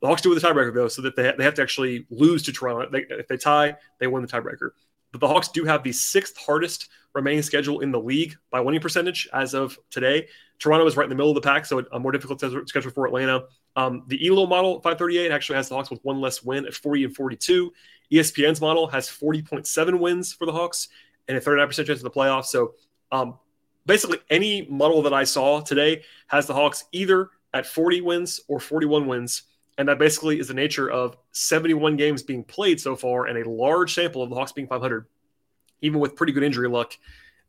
The 0.00 0.06
Hawks 0.06 0.22
do 0.22 0.30
with 0.30 0.40
the 0.40 0.46
tiebreaker, 0.46 0.74
though, 0.74 0.88
so 0.88 1.02
that 1.02 1.16
they, 1.16 1.26
ha- 1.26 1.34
they 1.36 1.44
have 1.44 1.54
to 1.54 1.62
actually 1.62 2.06
lose 2.10 2.42
to 2.44 2.52
Toronto. 2.52 2.88
They, 2.90 3.04
if 3.10 3.28
they 3.28 3.36
tie, 3.36 3.76
they 3.98 4.06
win 4.06 4.22
the 4.22 4.28
tiebreaker. 4.28 4.70
But 5.12 5.20
the 5.20 5.28
Hawks 5.28 5.48
do 5.48 5.64
have 5.64 5.82
the 5.82 5.92
sixth 5.92 6.36
hardest 6.36 6.88
remaining 7.14 7.42
schedule 7.42 7.80
in 7.80 7.90
the 7.90 8.00
league 8.00 8.36
by 8.50 8.60
winning 8.60 8.80
percentage 8.80 9.28
as 9.32 9.54
of 9.54 9.78
today. 9.90 10.28
Toronto 10.58 10.86
is 10.86 10.96
right 10.96 11.04
in 11.04 11.10
the 11.10 11.14
middle 11.14 11.30
of 11.30 11.34
the 11.34 11.40
pack, 11.40 11.66
so 11.66 11.84
a 11.92 11.98
more 11.98 12.12
difficult 12.12 12.40
schedule 12.68 12.90
for 12.90 13.06
Atlanta. 13.06 13.44
Um, 13.76 14.04
the 14.06 14.26
ELO 14.26 14.46
model 14.46 14.80
538 14.80 15.30
actually 15.30 15.56
has 15.56 15.68
the 15.68 15.74
Hawks 15.74 15.90
with 15.90 16.02
one 16.02 16.20
less 16.20 16.42
win 16.42 16.66
at 16.66 16.74
40 16.74 17.04
and 17.04 17.14
42. 17.14 17.72
ESPN's 18.10 18.60
model 18.60 18.86
has 18.88 19.08
40.7 19.08 20.00
wins 20.00 20.32
for 20.32 20.46
the 20.46 20.52
Hawks 20.52 20.88
and 21.28 21.36
a 21.36 21.40
39% 21.40 21.74
chance 21.86 21.90
of 21.90 22.02
the 22.02 22.10
playoffs. 22.10 22.46
So 22.46 22.74
um, 23.12 23.38
basically, 23.84 24.18
any 24.30 24.66
model 24.70 25.02
that 25.02 25.12
I 25.12 25.24
saw 25.24 25.60
today 25.60 26.02
has 26.28 26.46
the 26.46 26.54
Hawks 26.54 26.84
either 26.92 27.30
at 27.52 27.66
40 27.66 28.00
wins 28.00 28.40
or 28.48 28.58
41 28.58 29.06
wins. 29.06 29.42
And 29.78 29.88
that 29.88 29.98
basically 29.98 30.40
is 30.40 30.48
the 30.48 30.54
nature 30.54 30.90
of 30.90 31.18
71 31.32 31.96
games 31.96 32.22
being 32.22 32.44
played 32.44 32.80
so 32.80 32.96
far 32.96 33.26
and 33.26 33.38
a 33.38 33.48
large 33.48 33.94
sample 33.94 34.22
of 34.22 34.30
the 34.30 34.36
Hawks 34.36 34.52
being 34.52 34.66
500, 34.66 35.06
even 35.82 36.00
with 36.00 36.16
pretty 36.16 36.32
good 36.32 36.42
injury 36.42 36.68
luck 36.68 36.96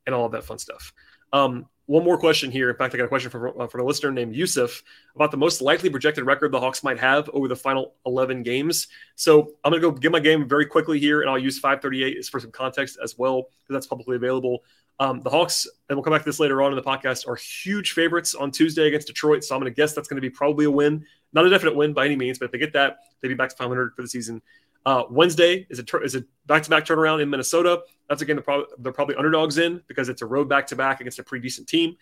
and 0.06 0.14
all 0.14 0.26
of 0.26 0.34
that 0.34 0.44
fun 0.44 0.60
stuff. 0.60 0.94
Um, 1.34 1.68
one 1.88 2.04
more 2.04 2.18
question 2.18 2.52
here. 2.52 2.70
In 2.70 2.76
fact, 2.76 2.94
I 2.94 2.98
got 2.98 3.06
a 3.06 3.08
question 3.08 3.32
from, 3.32 3.54
uh, 3.60 3.68
from 3.68 3.82
a 3.82 3.84
listener 3.84 4.12
named 4.12 4.36
Yusuf 4.36 4.84
about 5.16 5.32
the 5.32 5.38
most 5.38 5.62
likely 5.62 5.90
projected 5.90 6.26
record 6.26 6.52
the 6.52 6.60
Hawks 6.60 6.84
might 6.84 7.00
have 7.00 7.30
over 7.30 7.48
the 7.48 7.56
final 7.56 7.94
11 8.06 8.44
games. 8.44 8.88
So 9.16 9.54
I'm 9.64 9.72
going 9.72 9.82
to 9.82 9.92
go 9.92 9.98
get 9.98 10.12
my 10.12 10.20
game 10.20 10.48
very 10.50 10.66
quickly 10.66 11.00
here, 11.00 11.22
and 11.22 11.30
I'll 11.30 11.40
use 11.40 11.60
538 11.60 12.26
for 12.26 12.42
some 12.42 12.52
context 12.52 12.98
as 13.02 13.18
well, 13.18 13.44
because 13.44 13.74
that's 13.74 13.88
publicly 13.88 14.18
available. 14.18 14.64
Um, 15.00 15.22
the 15.22 15.30
Hawks, 15.30 15.66
and 15.88 15.96
we'll 15.96 16.04
come 16.04 16.12
back 16.12 16.24
to 16.24 16.30
this 16.30 16.42
later 16.42 16.62
on 16.62 16.72
in 16.72 16.76
the 16.76 16.84
podcast, 16.84 17.26
are 17.26 17.36
huge 17.36 17.94
favorites 17.94 18.36
on 18.36 18.52
Tuesday 18.52 18.88
against 18.88 19.08
Detroit. 19.08 19.46
So 19.46 19.56
I'm 19.56 19.62
going 19.62 19.72
to 19.72 19.76
guess 19.76 19.94
that's 19.94 20.10
going 20.10 20.18
to 20.18 20.22
be 20.22 20.30
probably 20.30 20.66
a 20.66 20.72
win. 20.72 21.06
Not 21.32 21.46
a 21.46 21.50
definite 21.50 21.76
win 21.76 21.94
by 21.94 22.06
any 22.06 22.18
means, 22.18 22.38
but 22.38 22.46
if 22.46 22.52
they 22.52 22.58
get 22.58 22.74
that, 22.74 22.98
they'd 23.22 23.30
be 23.30 23.34
back 23.34 23.50
to 23.50 23.56
500 23.56 23.94
for 23.96 24.02
the 24.02 24.10
season. 24.10 24.42
Uh, 24.88 25.04
Wednesday 25.10 25.68
is 25.70 25.80
a 25.80 25.98
is 25.98 26.16
a 26.16 26.24
back 26.46 26.64
to 26.64 26.70
back 26.70 26.86
turnaround 26.86 27.22
in 27.22 27.30
Minnesota. 27.30 27.82
That's 28.08 28.22
a 28.22 28.26
game 28.26 28.38
they're 28.38 28.44
probably, 28.44 28.68
they're 28.80 28.94
probably 28.94 29.16
underdogs 29.16 29.58
in 29.58 29.84
because 29.86 30.08
it's 30.08 30.22
a 30.22 30.26
road 30.26 30.48
back 30.48 30.66
to 30.68 30.78
back 30.78 31.02
against 31.02 31.20
a 31.20 31.24
pretty 31.24 31.44
decent 31.44 31.68
team. 31.68 31.98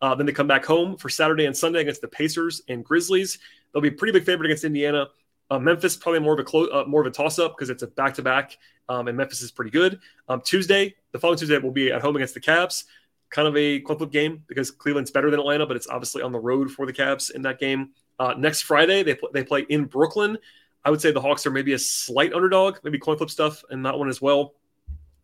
Uh, 0.00 0.14
then 0.14 0.24
they 0.24 0.30
come 0.30 0.46
back 0.46 0.64
home 0.64 0.96
for 0.96 1.08
Saturday 1.08 1.46
and 1.46 1.56
Sunday 1.56 1.80
against 1.80 2.00
the 2.00 2.06
Pacers 2.06 2.62
and 2.68 2.84
Grizzlies. 2.84 3.40
They'll 3.72 3.82
be 3.82 3.88
a 3.88 3.92
pretty 3.92 4.12
big 4.12 4.22
favorite 4.22 4.46
against 4.46 4.62
Indiana. 4.62 5.08
Uh, 5.50 5.58
Memphis 5.58 5.96
probably 5.96 6.20
more 6.20 6.34
of 6.34 6.38
a 6.38 6.44
close, 6.44 6.68
uh, 6.72 6.84
more 6.84 7.00
of 7.00 7.08
a 7.08 7.10
toss 7.10 7.40
up 7.40 7.56
because 7.56 7.70
it's 7.70 7.82
a 7.82 7.88
back 7.88 8.14
to 8.14 8.22
back, 8.22 8.56
and 8.88 9.16
Memphis 9.16 9.42
is 9.42 9.50
pretty 9.50 9.72
good. 9.72 9.98
Um, 10.28 10.40
Tuesday, 10.40 10.94
the 11.10 11.18
following 11.18 11.40
Tuesday, 11.40 11.58
will 11.58 11.72
be 11.72 11.90
at 11.90 12.02
home 12.02 12.14
against 12.14 12.34
the 12.34 12.40
Cavs. 12.40 12.84
Kind 13.30 13.48
of 13.48 13.56
a 13.56 13.80
coin 13.80 13.98
flip 13.98 14.12
game 14.12 14.44
because 14.46 14.70
Cleveland's 14.70 15.10
better 15.10 15.28
than 15.32 15.40
Atlanta, 15.40 15.66
but 15.66 15.74
it's 15.74 15.88
obviously 15.88 16.22
on 16.22 16.30
the 16.30 16.38
road 16.38 16.70
for 16.70 16.86
the 16.86 16.92
Cavs 16.92 17.32
in 17.32 17.42
that 17.42 17.58
game. 17.58 17.90
Uh, 18.20 18.34
next 18.38 18.62
Friday, 18.62 19.02
they 19.02 19.16
pl- 19.16 19.30
they 19.34 19.42
play 19.42 19.66
in 19.68 19.86
Brooklyn 19.86 20.38
I 20.84 20.90
would 20.90 21.00
say 21.00 21.10
the 21.10 21.20
Hawks 21.20 21.46
are 21.46 21.50
maybe 21.50 21.72
a 21.72 21.78
slight 21.78 22.32
underdog, 22.32 22.78
maybe 22.82 22.98
coin 22.98 23.16
flip 23.16 23.30
stuff 23.30 23.62
in 23.70 23.82
that 23.82 23.98
one 23.98 24.08
as 24.08 24.22
well. 24.22 24.54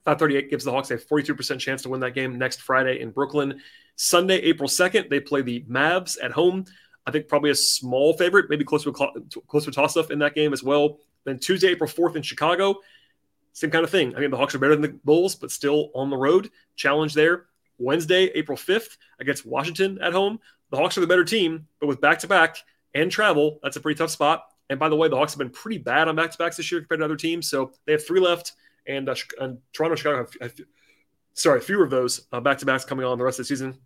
538 0.05 0.51
gives 0.51 0.65
the 0.65 0.71
Hawks 0.71 0.91
a 0.91 0.99
42% 0.99 1.59
chance 1.59 1.83
to 1.83 1.89
win 1.89 2.01
that 2.01 2.15
game 2.15 2.37
next 2.37 2.61
Friday 2.61 3.01
in 3.01 3.11
Brooklyn. 3.11 3.61
Sunday, 3.97 4.37
April 4.37 4.69
2nd, 4.69 5.09
they 5.09 5.21
play 5.21 5.41
the 5.41 5.65
Mavs 5.69 6.19
at 6.23 6.33
home. 6.33 6.67
I 7.06 7.11
think 7.11 7.29
probably 7.29 7.51
a 7.51 7.55
small 7.55 8.12
favorite, 8.15 8.51
maybe 8.51 8.65
close 8.65 8.83
to 8.85 8.91
a, 8.91 9.41
close 9.47 9.65
to 9.65 9.71
toss 9.71 9.97
up 9.97 10.11
in 10.11 10.19
that 10.19 10.35
game 10.35 10.53
as 10.53 10.62
well. 10.62 10.99
Then 11.25 11.39
Tuesday, 11.39 11.69
April 11.69 11.89
4th 11.89 12.17
in 12.17 12.23
Chicago, 12.23 12.77
same 13.55 13.71
kind 13.71 13.85
of 13.85 13.91
thing. 13.91 14.15
I 14.15 14.21
mean, 14.21 14.31
the 14.31 14.37
Hawks 14.37 14.55
are 14.55 14.59
better 14.59 14.75
than 14.75 14.83
the 14.83 14.99
Bulls, 15.05 15.35
but 15.37 15.51
still 15.51 15.91
on 15.95 16.11
the 16.11 16.17
road. 16.17 16.51
Challenge 16.77 17.15
there. 17.15 17.47
Wednesday, 17.79 18.25
April 18.35 18.59
5th 18.59 18.99
against 19.21 19.47
Washington 19.47 19.99
at 20.03 20.12
home. 20.12 20.41
The 20.71 20.77
Hawks 20.77 20.99
are 20.99 21.01
the 21.01 21.06
better 21.06 21.25
team, 21.25 21.67
but 21.81 21.87
with 21.87 22.01
back 22.01 22.19
to 22.21 22.27
back 22.27 22.59
and 22.95 23.11
travel, 23.11 23.61
that's 23.62 23.77
a 23.77 23.81
pretty 23.81 23.97
tough 23.97 24.11
spot. 24.11 24.45
And 24.75 24.81
by 24.81 24.88
the 24.88 24.97
way, 24.97 25.06
the 25.06 25.15
Hawks 25.15 25.35
have 25.35 25.38
been 25.38 25.50
pretty 25.50 25.79
bad 25.79 26.09
on 26.09 26.17
back 26.17 26.32
to 26.32 26.37
backs 26.37 26.56
this 26.56 26.73
year 26.73 26.81
compared 26.81 26.99
to 26.99 27.05
other 27.05 27.15
teams. 27.15 27.49
So 27.49 27.71
they 27.87 27.93
have 27.93 28.05
three 28.05 28.19
left, 28.19 28.55
and, 28.88 29.09
uh, 29.09 29.15
and 29.41 29.59
Toronto, 29.73 29.94
Chicago 29.94 30.17
have, 30.17 30.32
have 30.41 30.67
sorry, 31.35 31.61
fewer 31.61 31.85
of 31.85 31.91
those 31.91 32.26
back 32.43 32.59
to 32.59 32.67
backs 32.67 32.85
coming 32.85 33.06
on 33.06 33.17
the 33.17 33.23
rest 33.23 33.38
of 33.38 33.44
the 33.44 33.47
season. 33.47 33.79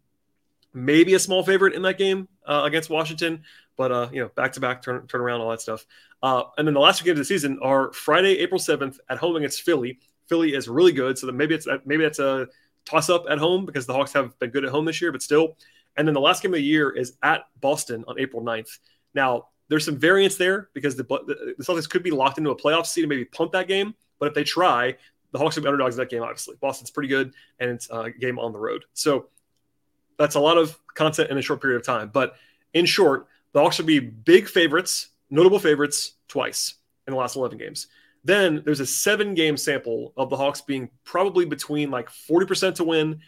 Maybe 0.73 1.13
a 1.13 1.19
small 1.19 1.43
favorite 1.43 1.75
in 1.75 1.83
that 1.83 1.99
game 1.99 2.27
uh, 2.47 2.63
against 2.65 2.89
Washington, 2.89 3.43
but 3.77 3.93
uh, 3.93 4.09
you 4.11 4.23
know, 4.23 4.29
back 4.35 4.55
to 4.55 4.61
back 4.61 4.83
turn 4.83 5.07
turn 5.09 5.21
around 5.21 5.43
all 5.43 5.51
that 5.51 5.61
stuff. 5.61 5.85
Uh, 6.23 6.45
and 6.57 6.67
then 6.67 6.73
the 6.73 6.81
last 6.81 7.01
two 7.01 7.05
games 7.05 7.19
of 7.19 7.21
the 7.21 7.25
season 7.27 7.59
are 7.61 7.93
Friday, 7.93 8.39
April 8.39 8.59
seventh 8.59 8.99
at 9.11 9.19
home 9.19 9.37
against 9.37 9.61
Philly. 9.61 9.99
Philly 10.27 10.55
is 10.55 10.69
really 10.69 10.93
good, 10.93 11.19
so 11.19 11.27
that 11.27 11.35
maybe 11.35 11.55
it's 11.55 11.69
maybe 11.85 12.05
it's 12.05 12.19
a 12.19 12.49
toss 12.87 13.11
up 13.11 13.27
at 13.29 13.37
home 13.37 13.67
because 13.67 13.85
the 13.85 13.93
Hawks 13.93 14.15
have 14.15 14.39
been 14.39 14.49
good 14.49 14.65
at 14.65 14.71
home 14.71 14.87
this 14.87 15.03
year, 15.03 15.13
but 15.13 15.21
still. 15.21 15.59
And 15.99 16.09
then 16.09 16.15
the 16.15 16.21
last 16.21 16.43
game 16.43 16.53
of 16.53 16.57
the 16.57 16.63
year 16.63 16.91
is 16.91 17.19
at 17.23 17.43
Boston 17.61 18.05
on 18.09 18.19
April 18.19 18.43
9th. 18.43 18.79
Now, 19.15 19.49
there's 19.69 19.85
some 19.85 19.99
variance 19.99 20.37
there 20.37 20.71
because 20.73 20.97
the, 20.97 21.05
the 21.05 21.65
Celtics 21.65 21.89
could 21.89 22.03
be 22.03 22.11
locked 22.11 22.39
into 22.39 22.51
a 22.51 22.57
playoff 22.57 22.87
seed 22.87 23.05
and 23.05 23.11
maybe 23.11 23.25
punt 23.25 23.53
that 23.53 23.69
game. 23.69 23.95
But 24.19 24.29
if 24.29 24.35
they 24.35 24.45
try, 24.45 24.97
the 25.33 25.39
Hawks 25.39 25.57
will 25.57 25.63
be 25.63 25.69
underdogs 25.69 25.95
in 25.95 26.01
that 26.01 26.11
game, 26.11 26.23
obviously. 26.23 26.57
Boston's 26.61 26.91
pretty 26.91 27.09
good, 27.09 27.35
and 27.61 27.71
it's 27.71 27.89
a 27.91 28.11
game 28.11 28.39
on 28.39 28.53
the 28.53 28.59
road. 28.59 28.85
So 28.95 29.29
that's 30.19 30.35
a 30.35 30.41
lot 30.41 30.59
of 30.59 30.79
content 30.95 31.31
in 31.31 31.39
a 31.39 31.43
short 31.43 31.61
period 31.61 31.77
of 31.77 31.87
time. 31.87 32.11
But 32.13 32.37
in 32.73 32.87
short, 32.87 33.29
the 33.53 33.61
Hawks 33.61 33.79
will 33.79 33.87
be 33.87 34.01
big 34.01 34.49
favorites, 34.49 35.09
notable 35.31 35.59
favorites 35.59 36.13
twice 36.29 36.75
in 37.07 37.13
the 37.13 37.19
last 37.19 37.37
11 37.37 37.59
games. 37.59 37.89
Then 38.25 38.63
there's 38.65 38.81
a 38.81 38.87
seven 38.87 39.35
game 39.35 39.57
sample 39.57 40.13
of 40.17 40.29
the 40.31 40.37
Hawks 40.37 40.61
being 40.61 40.91
probably 41.05 41.45
between 41.45 41.91
like 41.91 42.09
40% 42.09 42.75
to 42.77 42.85
win 42.85 43.21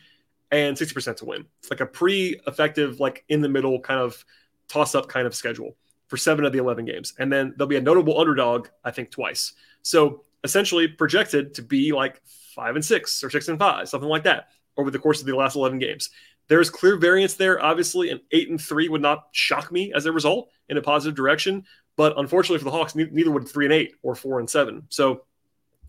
and 0.50 0.76
60% 0.76 1.16
to 1.16 1.24
win. 1.24 1.46
It's 1.60 1.70
like 1.70 1.80
a 1.80 1.86
pretty 1.86 2.40
effective, 2.46 2.98
like 2.98 3.24
in 3.28 3.40
the 3.40 3.48
middle 3.48 3.80
kind 3.80 4.00
of 4.00 4.24
toss 4.68 4.94
up 4.94 5.08
kind 5.08 5.26
of 5.26 5.34
schedule 5.34 5.76
for 6.10 6.16
seven 6.16 6.44
of 6.44 6.52
the 6.52 6.58
11 6.58 6.84
games. 6.84 7.14
And 7.18 7.32
then 7.32 7.54
there'll 7.56 7.68
be 7.68 7.76
a 7.76 7.80
notable 7.80 8.20
underdog, 8.20 8.68
I 8.84 8.90
think, 8.90 9.12
twice. 9.12 9.52
So 9.82 10.24
essentially 10.42 10.88
projected 10.88 11.54
to 11.54 11.62
be 11.62 11.92
like 11.92 12.20
five 12.26 12.74
and 12.74 12.84
six 12.84 13.22
or 13.22 13.30
six 13.30 13.46
and 13.48 13.58
five, 13.58 13.88
something 13.88 14.08
like 14.08 14.24
that 14.24 14.48
over 14.76 14.90
the 14.90 14.98
course 14.98 15.20
of 15.20 15.26
the 15.26 15.36
last 15.36 15.54
11 15.54 15.78
games. 15.78 16.10
There's 16.48 16.68
clear 16.68 16.96
variance 16.96 17.34
there, 17.34 17.62
obviously, 17.62 18.10
and 18.10 18.20
eight 18.32 18.50
and 18.50 18.60
three 18.60 18.88
would 18.88 19.00
not 19.00 19.28
shock 19.30 19.70
me 19.70 19.92
as 19.94 20.06
a 20.06 20.12
result 20.12 20.50
in 20.68 20.76
a 20.76 20.82
positive 20.82 21.14
direction. 21.14 21.64
But 21.96 22.18
unfortunately 22.18 22.58
for 22.58 22.64
the 22.64 22.72
Hawks, 22.72 22.96
neither 22.96 23.30
would 23.30 23.48
three 23.48 23.66
and 23.66 23.72
eight 23.72 23.94
or 24.02 24.16
four 24.16 24.40
and 24.40 24.50
seven. 24.50 24.82
So 24.88 25.26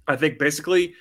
I 0.08 0.18
think 0.18 0.38
basically 0.38 0.94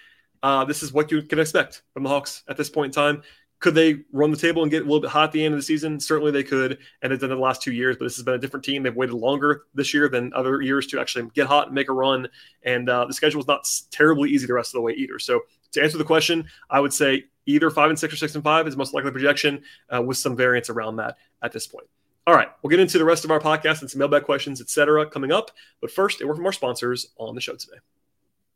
uh, 0.43 0.65
this 0.65 0.83
is 0.83 0.95
what 0.95 1.11
you 1.11 1.23
can 1.23 1.39
expect 1.39 1.83
from 1.93 2.05
the 2.05 2.09
Hawks 2.09 2.43
at 2.49 2.57
this 2.57 2.71
point 2.71 2.87
in 2.87 2.93
time. 2.93 3.23
Could 3.61 3.75
they 3.75 4.01
run 4.11 4.31
the 4.31 4.37
table 4.37 4.63
and 4.63 4.71
get 4.71 4.83
a 4.83 4.85
little 4.85 5.01
bit 5.01 5.11
hot 5.11 5.25
at 5.25 5.33
the 5.33 5.45
end 5.45 5.55
of 5.55 5.59
the 5.59 5.65
season? 5.65 6.01
Certainly 6.01 6.33
they 6.33 6.43
could, 6.43 6.79
and 7.03 7.13
they've 7.13 7.21
done 7.21 7.31
it 7.31 7.35
the 7.35 7.41
last 7.41 7.63
two 7.63 7.73
years. 7.73 7.97
But 7.99 8.07
this 8.07 8.17
has 8.17 8.25
been 8.25 8.35
a 8.35 8.39
different 8.39 8.65
team. 8.65 8.83
They've 8.83 8.97
waited 8.97 9.15
longer 9.15 9.65
this 9.75 9.93
year 9.93 10.09
than 10.09 10.33
other 10.33 10.63
years 10.63 10.87
to 10.89 11.01
actually 11.01 11.31
get 11.35 11.47
hot 11.47 11.67
and 11.67 11.75
make 11.75 11.91
a 11.91 11.93
run. 11.93 12.27
And 12.63 12.89
uh, 12.89 13.05
the 13.05 13.13
schedule 13.13 13.41
is 13.41 13.47
not 13.47 13.69
terribly 13.91 14.31
easy 14.31 14.47
the 14.47 14.55
rest 14.55 14.71
of 14.71 14.79
the 14.79 14.83
way 14.83 14.93
either. 14.93 15.19
So 15.19 15.43
to 15.73 15.83
answer 15.83 15.99
the 15.99 16.05
question, 16.05 16.49
I 16.71 16.81
would 16.81 16.93
say 16.93 17.25
either 17.47 17.71
five 17.71 17.91
and 17.91 17.99
six 17.99 18.15
or 18.15 18.17
six 18.17 18.35
and 18.35 18.43
five 18.43 18.67
is 18.67 18.77
most 18.77 18.95
likely 18.95 19.11
projection, 19.11 19.63
uh, 19.95 20.03
with 20.03 20.17
some 20.17 20.37
variance 20.37 20.71
around 20.71 20.97
that 20.97 21.17
at 21.43 21.53
this 21.53 21.67
point. 21.67 21.87
All 22.27 22.35
right, 22.35 22.49
we'll 22.63 22.71
get 22.71 22.81
into 22.81 22.99
the 22.99 23.05
rest 23.05 23.25
of 23.25 23.31
our 23.31 23.41
podcast 23.41 23.81
and 23.81 23.91
some 23.91 23.99
mailbag 23.99 24.25
questions, 24.25 24.61
etc., 24.61 25.09
coming 25.09 25.33
up. 25.33 25.51
But 25.81 25.91
first, 25.91 26.21
a 26.21 26.27
word 26.27 26.37
from 26.37 26.47
our 26.47 26.53
sponsors 26.53 27.09
on 27.17 27.35
the 27.35 27.41
show 27.41 27.57
today. 27.57 27.79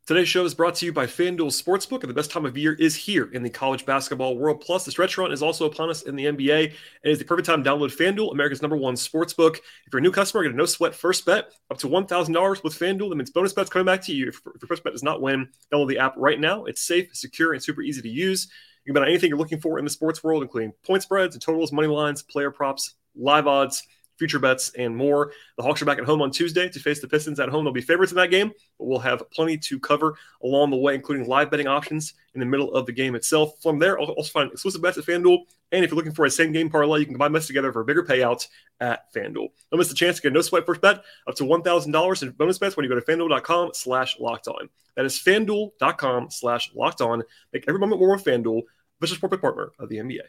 Today's 0.05 0.27
show 0.27 0.45
is 0.45 0.53
brought 0.53 0.75
to 0.75 0.85
you 0.85 0.93
by 0.93 1.07
FanDuel 1.07 1.49
Sportsbook, 1.49 2.01
and 2.01 2.09
the 2.11 2.13
best 2.13 2.29
time 2.29 2.45
of 2.45 2.55
year 2.55 2.73
is 2.73 2.95
here 2.95 3.27
in 3.33 3.41
the 3.41 3.49
college 3.49 3.87
basketball 3.87 4.37
world. 4.37 4.61
Plus, 4.61 4.85
the 4.85 4.91
stretch 4.91 5.17
run 5.17 5.31
is 5.31 5.41
also 5.41 5.65
upon 5.65 5.89
us 5.89 6.03
in 6.03 6.15
the 6.15 6.25
NBA, 6.25 6.65
and 6.65 6.75
it's 7.01 7.17
the 7.17 7.25
perfect 7.25 7.47
time 7.47 7.63
to 7.63 7.67
download 7.67 7.91
FanDuel, 7.91 8.31
America's 8.31 8.61
number 8.61 8.77
one 8.77 8.93
sportsbook. 8.93 9.55
If 9.55 9.91
you're 9.91 9.97
a 9.97 10.03
new 10.03 10.11
customer, 10.11 10.43
get 10.43 10.53
a 10.53 10.55
no 10.55 10.67
sweat 10.67 10.93
first 10.93 11.25
bet 11.25 11.51
up 11.71 11.79
to 11.79 11.87
$1,000 11.87 12.63
with 12.63 12.77
FanDuel. 12.77 13.09
That 13.09 13.15
means 13.15 13.31
bonus 13.31 13.53
bets 13.53 13.71
coming 13.71 13.87
back 13.87 14.03
to 14.03 14.13
you. 14.13 14.27
If, 14.27 14.41
your 14.45 14.67
first 14.67 14.83
bet 14.83 14.93
does 14.93 15.01
not 15.01 15.23
win, 15.23 15.49
download 15.73 15.87
the 15.87 15.97
app 15.97 16.13
right 16.17 16.39
now. 16.39 16.65
It's 16.65 16.83
safe, 16.83 17.09
secure, 17.13 17.53
and 17.53 17.63
super 17.63 17.81
easy 17.81 18.03
to 18.03 18.09
use. 18.09 18.47
You 18.85 18.93
can 18.93 19.01
bet 19.01 19.07
on 19.07 19.09
anything 19.09 19.29
you're 19.29 19.39
looking 19.39 19.59
for 19.59 19.79
in 19.79 19.85
the 19.85 19.89
sports 19.89 20.23
world, 20.23 20.43
including 20.43 20.73
point 20.85 21.01
spreads 21.01 21.33
and 21.33 21.41
totals, 21.41 21.71
money 21.71 21.87
lines, 21.87 22.21
player 22.21 22.51
props, 22.51 22.93
live 23.15 23.47
odds 23.47 23.81
future 24.17 24.39
bets, 24.39 24.71
and 24.77 24.95
more. 24.95 25.31
The 25.57 25.63
Hawks 25.63 25.81
are 25.81 25.85
back 25.85 25.99
at 25.99 26.05
home 26.05 26.21
on 26.21 26.31
Tuesday 26.31 26.69
to 26.69 26.79
face 26.79 27.01
the 27.01 27.07
Pistons 27.07 27.39
at 27.39 27.49
home. 27.49 27.65
They'll 27.65 27.73
be 27.73 27.81
favorites 27.81 28.11
in 28.11 28.17
that 28.17 28.31
game, 28.31 28.51
but 28.77 28.85
we'll 28.85 28.99
have 28.99 29.29
plenty 29.31 29.57
to 29.57 29.79
cover 29.79 30.15
along 30.43 30.71
the 30.71 30.77
way, 30.77 30.95
including 30.95 31.27
live 31.27 31.51
betting 31.51 31.67
options 31.67 32.13
in 32.33 32.39
the 32.39 32.45
middle 32.45 32.73
of 32.73 32.85
the 32.85 32.91
game 32.91 33.15
itself. 33.15 33.61
From 33.61 33.79
there, 33.79 33.99
I'll 33.99 34.07
also 34.07 34.31
find 34.31 34.51
exclusive 34.51 34.81
bets 34.81 34.97
at 34.97 35.05
FanDuel. 35.05 35.39
And 35.71 35.83
if 35.83 35.91
you're 35.91 35.97
looking 35.97 36.13
for 36.13 36.25
a 36.25 36.29
same 36.29 36.51
game 36.51 36.69
parlay, 36.69 36.99
you 36.99 37.05
can 37.05 37.15
combine 37.15 37.31
bets 37.31 37.47
together 37.47 37.71
for 37.71 37.81
a 37.81 37.85
bigger 37.85 38.03
payout 38.03 38.47
at 38.79 39.13
FanDuel. 39.13 39.49
Don't 39.71 39.77
miss 39.77 39.89
the 39.89 39.95
chance 39.95 40.17
to 40.17 40.21
get 40.21 40.33
no 40.33 40.41
sweat 40.41 40.65
first 40.65 40.81
bet 40.81 41.03
up 41.27 41.35
to 41.35 41.43
$1,000 41.43 42.23
in 42.23 42.29
bonus 42.31 42.57
bets 42.57 42.77
when 42.77 42.83
you 42.83 42.89
go 42.89 42.99
to 42.99 43.05
fanduel.com 43.05 43.71
slash 43.73 44.19
locked 44.19 44.47
on. 44.47 44.69
That 44.95 45.05
is 45.05 45.19
fanduel.com 45.19 46.29
slash 46.31 46.71
locked 46.75 47.01
on. 47.01 47.23
Make 47.53 47.65
every 47.67 47.79
moment 47.79 47.99
more 47.99 48.15
with 48.15 48.23
FanDuel, 48.23 48.61
official 48.99 49.17
sport 49.17 49.41
partner 49.41 49.71
of 49.79 49.89
the 49.89 49.97
NBA. 49.97 50.21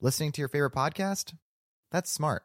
Listening 0.00 0.32
to 0.32 0.40
your 0.40 0.48
favorite 0.48 0.72
podcast? 0.72 1.34
That's 1.90 2.10
smart. 2.10 2.44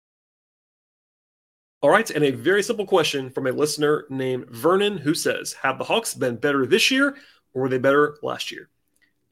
All 1.83 1.89
right, 1.89 2.07
and 2.11 2.23
a 2.23 2.29
very 2.29 2.61
simple 2.61 2.85
question 2.85 3.31
from 3.31 3.47
a 3.47 3.51
listener 3.51 4.05
named 4.07 4.51
Vernon 4.51 4.99
who 4.99 5.15
says, 5.15 5.53
Have 5.53 5.79
the 5.79 5.83
Hawks 5.83 6.13
been 6.13 6.35
better 6.35 6.67
this 6.67 6.91
year 6.91 7.17
or 7.55 7.63
were 7.63 7.69
they 7.69 7.79
better 7.79 8.19
last 8.21 8.51
year? 8.51 8.69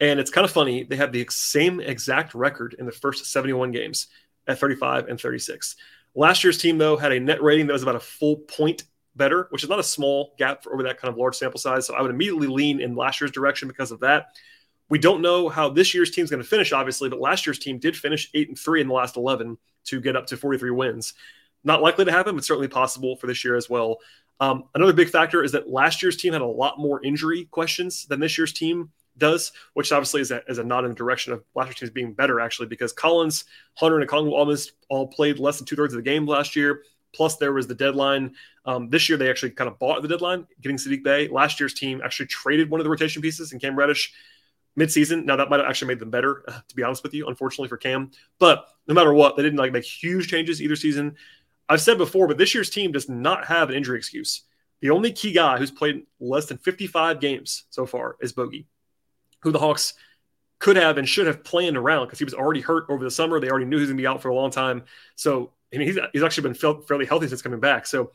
And 0.00 0.18
it's 0.18 0.32
kind 0.32 0.44
of 0.44 0.50
funny. 0.50 0.82
They 0.82 0.96
have 0.96 1.12
the 1.12 1.24
same 1.30 1.78
exact 1.78 2.34
record 2.34 2.74
in 2.76 2.86
the 2.86 2.92
first 2.92 3.24
71 3.26 3.70
games 3.70 4.08
at 4.48 4.58
35 4.58 5.06
and 5.06 5.20
36. 5.20 5.76
Last 6.16 6.42
year's 6.42 6.58
team, 6.58 6.76
though, 6.76 6.96
had 6.96 7.12
a 7.12 7.20
net 7.20 7.40
rating 7.40 7.68
that 7.68 7.72
was 7.72 7.84
about 7.84 7.94
a 7.94 8.00
full 8.00 8.38
point 8.38 8.82
better, 9.14 9.46
which 9.50 9.62
is 9.62 9.68
not 9.68 9.78
a 9.78 9.84
small 9.84 10.34
gap 10.36 10.64
for 10.64 10.72
over 10.72 10.82
that 10.82 11.00
kind 11.00 11.12
of 11.12 11.18
large 11.18 11.36
sample 11.36 11.60
size. 11.60 11.86
So 11.86 11.94
I 11.94 12.02
would 12.02 12.10
immediately 12.10 12.48
lean 12.48 12.80
in 12.80 12.96
last 12.96 13.20
year's 13.20 13.30
direction 13.30 13.68
because 13.68 13.92
of 13.92 14.00
that. 14.00 14.26
We 14.88 14.98
don't 14.98 15.22
know 15.22 15.48
how 15.48 15.68
this 15.68 15.94
year's 15.94 16.10
team 16.10 16.24
is 16.24 16.30
going 16.30 16.42
to 16.42 16.48
finish, 16.48 16.72
obviously, 16.72 17.10
but 17.10 17.20
last 17.20 17.46
year's 17.46 17.60
team 17.60 17.78
did 17.78 17.96
finish 17.96 18.28
eight 18.34 18.48
and 18.48 18.58
three 18.58 18.80
in 18.80 18.88
the 18.88 18.94
last 18.94 19.16
11 19.16 19.56
to 19.84 20.00
get 20.00 20.16
up 20.16 20.26
to 20.26 20.36
43 20.36 20.72
wins. 20.72 21.14
Not 21.64 21.82
likely 21.82 22.04
to 22.04 22.12
happen, 22.12 22.34
but 22.34 22.44
certainly 22.44 22.68
possible 22.68 23.16
for 23.16 23.26
this 23.26 23.44
year 23.44 23.56
as 23.56 23.68
well. 23.68 23.98
Um, 24.40 24.64
another 24.74 24.94
big 24.94 25.10
factor 25.10 25.44
is 25.44 25.52
that 25.52 25.68
last 25.68 26.02
year's 26.02 26.16
team 26.16 26.32
had 26.32 26.42
a 26.42 26.46
lot 26.46 26.78
more 26.78 27.04
injury 27.04 27.44
questions 27.50 28.06
than 28.06 28.20
this 28.20 28.38
year's 28.38 28.54
team 28.54 28.90
does, 29.18 29.52
which 29.74 29.92
obviously 29.92 30.22
is 30.22 30.30
a, 30.30 30.42
is 30.48 30.58
a 30.58 30.64
nod 30.64 30.84
in 30.84 30.90
the 30.90 30.96
direction 30.96 31.32
of 31.32 31.44
last 31.54 31.66
year's 31.66 31.78
teams 31.78 31.90
being 31.90 32.14
better, 32.14 32.40
actually, 32.40 32.66
because 32.66 32.92
Collins, 32.92 33.44
Hunter, 33.74 34.00
and 34.00 34.08
Okongwu 34.08 34.32
almost 34.32 34.72
all 34.88 35.06
played 35.06 35.38
less 35.38 35.58
than 35.58 35.66
two 35.66 35.76
thirds 35.76 35.92
of 35.92 35.98
the 35.98 36.02
game 36.02 36.26
last 36.26 36.56
year. 36.56 36.82
Plus, 37.12 37.36
there 37.36 37.52
was 37.52 37.66
the 37.66 37.74
deadline. 37.74 38.34
Um, 38.64 38.88
this 38.88 39.08
year, 39.08 39.18
they 39.18 39.28
actually 39.28 39.50
kind 39.50 39.68
of 39.68 39.78
bought 39.78 40.00
the 40.02 40.08
deadline, 40.08 40.46
getting 40.60 40.78
Saddiq 40.78 41.02
Bey. 41.02 41.28
Last 41.28 41.60
year's 41.60 41.74
team 41.74 42.00
actually 42.04 42.26
traded 42.26 42.70
one 42.70 42.80
of 42.80 42.84
the 42.84 42.90
rotation 42.90 43.20
pieces 43.20 43.52
in 43.52 43.58
Cam 43.58 43.76
Reddish 43.76 44.12
midseason. 44.78 45.24
Now, 45.24 45.36
that 45.36 45.50
might 45.50 45.60
have 45.60 45.68
actually 45.68 45.88
made 45.88 45.98
them 45.98 46.10
better, 46.10 46.44
to 46.68 46.76
be 46.76 46.82
honest 46.82 47.02
with 47.02 47.12
you, 47.12 47.26
unfortunately 47.26 47.68
for 47.68 47.76
Cam. 47.76 48.10
But 48.38 48.66
no 48.86 48.94
matter 48.94 49.12
what, 49.12 49.36
they 49.36 49.42
didn't 49.42 49.58
like 49.58 49.72
make 49.72 49.84
huge 49.84 50.28
changes 50.28 50.62
either 50.62 50.76
season. 50.76 51.16
I've 51.70 51.80
said 51.80 51.98
before, 51.98 52.26
but 52.26 52.36
this 52.36 52.52
year's 52.52 52.68
team 52.68 52.90
does 52.90 53.08
not 53.08 53.46
have 53.46 53.70
an 53.70 53.76
injury 53.76 53.96
excuse. 53.96 54.42
The 54.80 54.90
only 54.90 55.12
key 55.12 55.32
guy 55.32 55.56
who's 55.56 55.70
played 55.70 56.02
less 56.18 56.46
than 56.46 56.58
55 56.58 57.20
games 57.20 57.64
so 57.70 57.86
far 57.86 58.16
is 58.20 58.32
Bogey, 58.32 58.66
who 59.42 59.52
the 59.52 59.58
Hawks 59.60 59.94
could 60.58 60.76
have 60.76 60.98
and 60.98 61.08
should 61.08 61.28
have 61.28 61.44
planned 61.44 61.76
around 61.76 62.06
because 62.06 62.18
he 62.18 62.24
was 62.24 62.34
already 62.34 62.60
hurt 62.60 62.86
over 62.88 63.04
the 63.04 63.10
summer. 63.10 63.38
They 63.38 63.50
already 63.50 63.66
knew 63.66 63.76
he 63.76 63.82
was 63.82 63.88
going 63.88 63.98
to 63.98 64.02
be 64.02 64.06
out 64.06 64.20
for 64.20 64.30
a 64.30 64.34
long 64.34 64.50
time. 64.50 64.82
So 65.14 65.52
I 65.72 65.78
mean, 65.78 65.86
he's, 65.86 65.98
he's 66.12 66.22
actually 66.22 66.52
been 66.52 66.82
fairly 66.82 67.06
healthy 67.06 67.28
since 67.28 67.40
coming 67.40 67.60
back. 67.60 67.86
So 67.86 68.10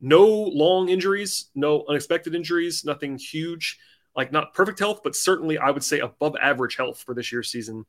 no 0.00 0.26
long 0.26 0.88
injuries, 0.88 1.46
no 1.54 1.84
unexpected 1.88 2.34
injuries, 2.34 2.84
nothing 2.84 3.18
huge. 3.18 3.78
Like 4.16 4.32
not 4.32 4.54
perfect 4.54 4.78
health, 4.78 5.00
but 5.04 5.14
certainly 5.14 5.58
I 5.58 5.70
would 5.70 5.84
say 5.84 6.00
above 6.00 6.36
average 6.40 6.76
health 6.76 7.02
for 7.04 7.14
this 7.14 7.30
year's 7.30 7.50
season. 7.50 7.84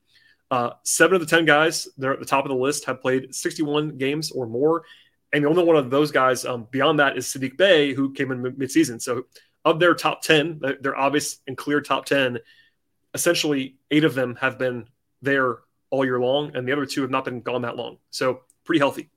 Uh, 0.51 0.71
seven 0.83 1.15
of 1.15 1.21
the 1.21 1.27
10 1.27 1.45
guys, 1.45 1.87
they're 1.97 2.13
at 2.13 2.19
the 2.19 2.25
top 2.25 2.45
of 2.45 2.49
the 2.49 2.55
list, 2.55 2.85
have 2.85 3.01
played 3.01 3.33
61 3.33 3.97
games 3.97 4.31
or 4.31 4.45
more. 4.45 4.83
And 5.33 5.43
the 5.43 5.49
only 5.49 5.63
one 5.63 5.75
of 5.75 5.89
those 5.89 6.11
guys 6.11 6.45
um, 6.45 6.67
beyond 6.71 6.99
that 6.99 7.17
is 7.17 7.25
Saddiq 7.27 7.57
Bey, 7.57 7.93
who 7.93 8.13
came 8.13 8.31
in 8.31 8.43
midseason. 8.43 9.01
So 9.01 9.25
of 9.65 9.79
their 9.79 9.93
top 9.93 10.21
10, 10.21 10.61
their 10.81 10.95
obvious 10.95 11.39
and 11.47 11.57
clear 11.57 11.81
top 11.81 12.05
10, 12.05 12.39
essentially 13.13 13.75
eight 13.91 14.05
of 14.05 14.15
them 14.15 14.35
have 14.35 14.57
been 14.57 14.87
there 15.21 15.57
all 15.89 16.05
year 16.05 16.19
long, 16.19 16.55
and 16.55 16.67
the 16.67 16.71
other 16.71 16.85
two 16.85 17.01
have 17.01 17.11
not 17.11 17.25
been 17.25 17.41
gone 17.41 17.63
that 17.63 17.75
long. 17.75 17.97
So 18.09 18.41
pretty 18.63 18.79
healthy. 18.79 19.09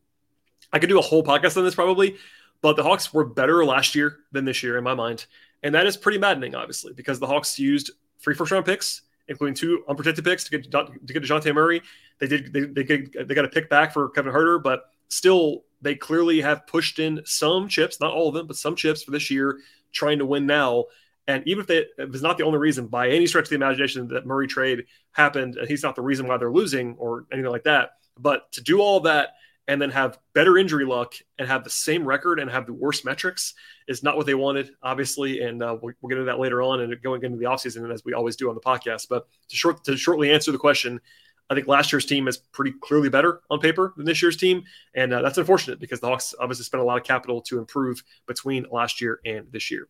I 0.73 0.79
could 0.79 0.89
do 0.89 0.99
a 0.99 1.03
whole 1.03 1.23
podcast 1.23 1.57
on 1.57 1.65
this 1.65 1.75
probably, 1.75 2.17
but 2.63 2.77
the 2.77 2.83
Hawks 2.83 3.13
were 3.13 3.25
better 3.25 3.65
last 3.65 3.95
year 3.95 4.19
than 4.33 4.45
this 4.45 4.63
year 4.63 4.79
in 4.79 4.85
my 4.85 4.95
mind. 4.95 5.27
And 5.63 5.75
that 5.75 5.87
is 5.87 5.97
pretty 5.97 6.19
maddening, 6.19 6.55
obviously, 6.55 6.93
because 6.93 7.19
the 7.19 7.27
Hawks 7.27 7.59
used 7.59 7.91
three 8.23 8.35
first 8.35 8.51
round 8.51 8.65
picks, 8.65 9.03
including 9.29 9.55
two 9.55 9.85
unprotected 9.89 10.25
picks 10.25 10.45
to 10.45 10.51
get 10.51 10.71
to 10.71 11.13
get 11.13 11.23
Dejounte 11.23 11.55
Murray. 11.55 11.83
They 12.19 12.27
did 12.27 12.53
they, 12.53 12.61
they, 12.61 13.25
they 13.25 13.35
got 13.35 13.45
a 13.45 13.49
pick 13.49 13.69
back 13.69 13.93
for 13.93 14.09
Kevin 14.11 14.33
Huerter, 14.33 14.63
but 14.63 14.85
still 15.09 15.65
they 15.83 15.95
clearly 15.95 16.41
have 16.41 16.67
pushed 16.67 16.99
in 16.99 17.23
some 17.25 17.69
chips, 17.69 18.01
not 18.01 18.13
all 18.13 18.29
of 18.29 18.35
them, 18.35 18.47
but 18.47 18.57
some 18.57 18.77
chips 18.77 19.03
for 19.03 19.11
this 19.11 19.31
year, 19.31 19.59
trying 19.93 20.19
to 20.19 20.27
win 20.27 20.47
now. 20.47 20.85
And 21.27 21.47
even 21.47 21.61
if 21.63 21.67
they, 21.67 21.87
it 21.99 22.11
was 22.11 22.23
not 22.23 22.39
the 22.39 22.45
only 22.45 22.59
reason 22.59 22.87
by 22.87 23.09
any 23.09 23.27
stretch 23.27 23.45
of 23.45 23.51
the 23.51 23.57
imagination 23.57 24.09
that 24.09 24.27
Murray 24.27 24.47
trade 24.47 24.85
happened, 25.13 25.57
and 25.57 25.69
he's 25.69 25.83
not 25.83 25.95
the 25.95 26.03
reason 26.03 26.27
why 26.27 26.37
they're 26.37 26.53
losing 26.53 26.97
or 26.99 27.27
anything 27.33 27.51
like 27.51 27.65
that. 27.65 27.91
But 28.19 28.51
to 28.53 28.63
do 28.63 28.81
all 28.81 29.01
that 29.01 29.31
and 29.69 29.81
then 29.81 29.91
have 29.91 30.19
better 30.33 30.59
injury 30.59 30.85
luck 30.85 31.15
and 31.39 31.47
have 31.47 31.63
the 31.63 31.71
same 31.71 32.05
record 32.05 32.41
and 32.41 32.51
have 32.51 32.67
the 32.67 32.73
worst 32.73 33.05
metrics 33.05 33.55
is 33.87 34.03
not 34.03 34.17
what 34.17 34.27
they 34.27 34.35
wanted, 34.35 34.73
obviously. 34.83 35.43
And 35.43 35.63
uh, 35.63 35.79
we'll, 35.81 35.93
we'll, 36.01 36.09
get 36.09 36.19
into 36.19 36.25
that 36.25 36.41
later 36.41 36.61
on 36.61 36.81
and 36.81 37.01
going 37.03 37.23
into 37.23 37.39
the 37.39 37.45
offseason 37.45 37.93
as 37.93 38.05
we 38.05 38.13
always 38.13 38.35
do 38.35 38.49
on 38.49 38.57
the 38.57 38.61
podcast. 38.61 39.07
But 39.09 39.29
to 39.49 39.57
short 39.57 39.85
to 39.85 39.97
shortly 39.97 40.33
answer 40.33 40.51
the 40.51 40.59
question, 40.59 41.01
I 41.51 41.55
think 41.55 41.67
last 41.67 41.93
year's 41.93 42.07
team 42.07 42.29
is 42.29 42.37
pretty 42.37 42.73
clearly 42.81 43.09
better 43.09 43.41
on 43.51 43.59
paper 43.59 43.93
than 43.97 44.07
this 44.07 44.23
year's 44.23 44.37
team, 44.37 44.63
and 44.95 45.13
uh, 45.13 45.21
that's 45.21 45.37
unfortunate 45.37 45.81
because 45.81 45.99
the 45.99 46.07
Hawks 46.07 46.33
obviously 46.39 46.65
spent 46.65 46.81
a 46.81 46.85
lot 46.85 46.97
of 46.97 47.05
capital 47.05 47.43
to 47.43 47.59
improve 47.59 48.05
between 48.27 48.67
last 48.71 49.01
year 49.01 49.21
and 49.27 49.51
this 49.51 49.69
year. 49.71 49.89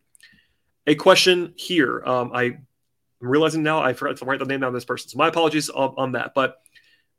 A 0.87 0.95
question 0.95 1.53
here. 1.55 2.03
Um, 2.03 2.31
I, 2.33 2.43
am 2.43 2.67
realizing 3.19 3.61
now 3.61 3.83
I 3.83 3.93
forgot 3.93 4.17
to 4.17 4.25
write 4.25 4.39
the 4.39 4.45
name 4.45 4.61
down 4.61 4.69
of 4.69 4.73
this 4.73 4.85
person, 4.85 5.09
so 5.09 5.19
my 5.19 5.27
apologies 5.27 5.69
on, 5.69 5.93
on 5.97 6.11
that. 6.13 6.33
But 6.33 6.57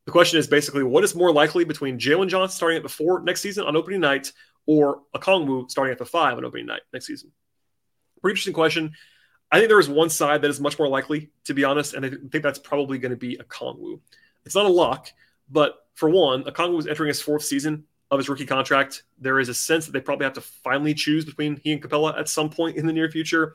the 0.07 0.13
question 0.13 0.41
is 0.41 0.49
basically 0.49 0.83
what 0.83 1.05
is 1.05 1.15
more 1.15 1.33
likely 1.33 1.65
between 1.65 1.99
Jalen 1.99 2.29
Johnson 2.29 2.57
starting 2.57 2.77
at 2.77 2.83
the 2.83 2.89
four 2.89 3.23
next 3.23 3.43
season 3.43 3.65
on 3.65 3.77
opening 3.77 4.01
night 4.01 4.33
or 4.67 5.03
Okongwu 5.15 5.71
starting 5.71 5.93
at 5.93 5.99
the 5.99 6.05
five 6.05 6.37
on 6.37 6.45
opening 6.45 6.67
night 6.67 6.83
next 6.93 7.07
season? 7.07 7.31
Pretty 8.21 8.33
interesting 8.33 8.55
question. 8.55 8.93
I 9.53 9.59
think 9.59 9.69
there 9.69 9.79
is 9.79 9.89
one 9.89 10.11
side 10.11 10.43
that 10.43 10.51
is 10.51 10.61
much 10.61 10.79
more 10.79 10.89
likely, 10.89 11.31
to 11.45 11.55
be 11.55 11.63
honest, 11.63 11.95
and 11.95 12.07
I 12.07 12.09
think 12.09 12.43
that's 12.43 12.59
probably 12.59 12.99
going 12.99 13.11
to 13.11 13.17
be 13.17 13.37
Okongwu. 13.37 14.01
It's 14.45 14.55
not 14.55 14.67
a 14.67 14.71
lock, 14.71 15.11
but 15.51 15.87
for 15.95 16.09
one, 16.09 16.45
Okongwu 16.45 16.77
was 16.77 16.87
entering 16.87 17.09
his 17.09 17.21
fourth 17.21 17.45
season 17.45 17.85
of 18.11 18.19
his 18.19 18.29
rookie 18.29 18.47
contract. 18.47 19.05
There 19.19 19.41
is 19.41 19.49
a 19.49 19.55
sense 19.55 19.87
that 19.87 19.93
they 19.93 20.01
probably 20.01 20.25
have 20.25 20.35
to 20.35 20.41
finally 20.41 20.95
choose 20.95 21.25
between 21.25 21.57
he 21.63 21.73
and 21.73 21.83
Capela 21.83 22.19
at 22.19 22.29
some 22.29 22.51
point 22.51 22.77
in 22.77 22.87
the 22.87 22.93
near 22.93 23.11
future. 23.11 23.55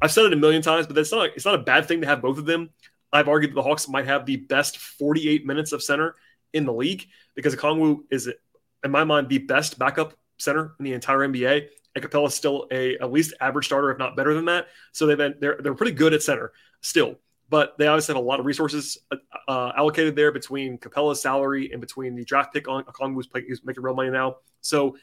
I've 0.00 0.12
said 0.12 0.24
it 0.24 0.32
a 0.32 0.36
million 0.36 0.62
times, 0.62 0.86
but 0.86 0.96
that's 0.96 1.12
not 1.12 1.30
it's 1.36 1.44
not 1.44 1.54
a 1.54 1.58
bad 1.58 1.86
thing 1.86 2.00
to 2.00 2.06
have 2.06 2.22
both 2.22 2.38
of 2.38 2.46
them. 2.46 2.70
I've 3.12 3.28
argued 3.28 3.50
that 3.50 3.56
the 3.56 3.62
Hawks 3.62 3.88
might 3.88 4.06
have 4.06 4.24
the 4.24 4.36
best 4.36 4.78
48 4.78 5.44
minutes 5.44 5.72
of 5.72 5.82
center 5.82 6.14
in 6.52 6.64
the 6.64 6.72
league 6.72 7.06
because 7.34 7.54
Okongwu 7.54 8.04
is, 8.10 8.30
in 8.84 8.90
my 8.90 9.04
mind, 9.04 9.28
the 9.28 9.38
best 9.38 9.78
backup 9.78 10.14
center 10.38 10.74
in 10.78 10.84
the 10.84 10.92
entire 10.92 11.18
NBA. 11.18 11.66
And 11.94 12.04
Capela 12.04 12.28
is 12.28 12.34
still 12.34 12.68
a 12.70 12.96
at 12.98 13.10
least 13.12 13.34
average 13.40 13.66
starter, 13.66 13.90
if 13.90 13.98
not 13.98 14.16
better 14.16 14.32
than 14.32 14.44
that. 14.44 14.68
So 14.92 15.06
they've 15.06 15.18
been 15.18 15.34
they're 15.40 15.58
they're 15.60 15.74
pretty 15.74 15.92
good 15.92 16.14
at 16.14 16.22
center 16.22 16.52
still 16.80 17.16
but 17.50 17.76
they 17.76 17.88
obviously 17.88 18.14
have 18.14 18.22
a 18.22 18.26
lot 18.26 18.40
of 18.40 18.46
resources 18.46 18.96
uh, 19.10 19.16
uh, 19.48 19.72
allocated 19.76 20.14
there 20.14 20.32
between 20.32 20.78
Capela's 20.78 21.20
salary 21.20 21.70
and 21.72 21.80
between 21.80 22.14
the 22.14 22.24
draft 22.24 22.54
pick 22.54 22.68
on 22.68 22.84
Okongwu's 22.84 23.26
play, 23.26 23.44
he's 23.46 23.64
making 23.64 23.82
real 23.82 23.94
money 23.94 24.10
now. 24.10 24.36
So 24.60 24.96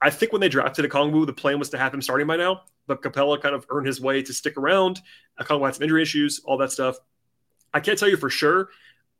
I 0.00 0.10
think 0.10 0.30
when 0.30 0.40
they 0.40 0.50
drafted 0.50 0.84
Okongwu, 0.84 1.26
the 1.26 1.32
plan 1.32 1.58
was 1.58 1.70
to 1.70 1.78
have 1.78 1.92
him 1.92 2.02
starting 2.02 2.26
by 2.26 2.36
now, 2.36 2.62
but 2.86 3.02
Capela 3.02 3.40
kind 3.40 3.54
of 3.54 3.66
earned 3.70 3.86
his 3.86 4.00
way 4.00 4.22
to 4.22 4.32
stick 4.32 4.56
around. 4.58 5.00
Okongwu 5.40 5.64
had 5.64 5.74
some 5.74 5.82
injury 5.82 6.02
issues, 6.02 6.40
all 6.44 6.58
that 6.58 6.70
stuff. 6.70 6.98
I 7.72 7.80
can't 7.80 7.98
tell 7.98 8.08
you 8.08 8.18
for 8.18 8.30
sure 8.30 8.68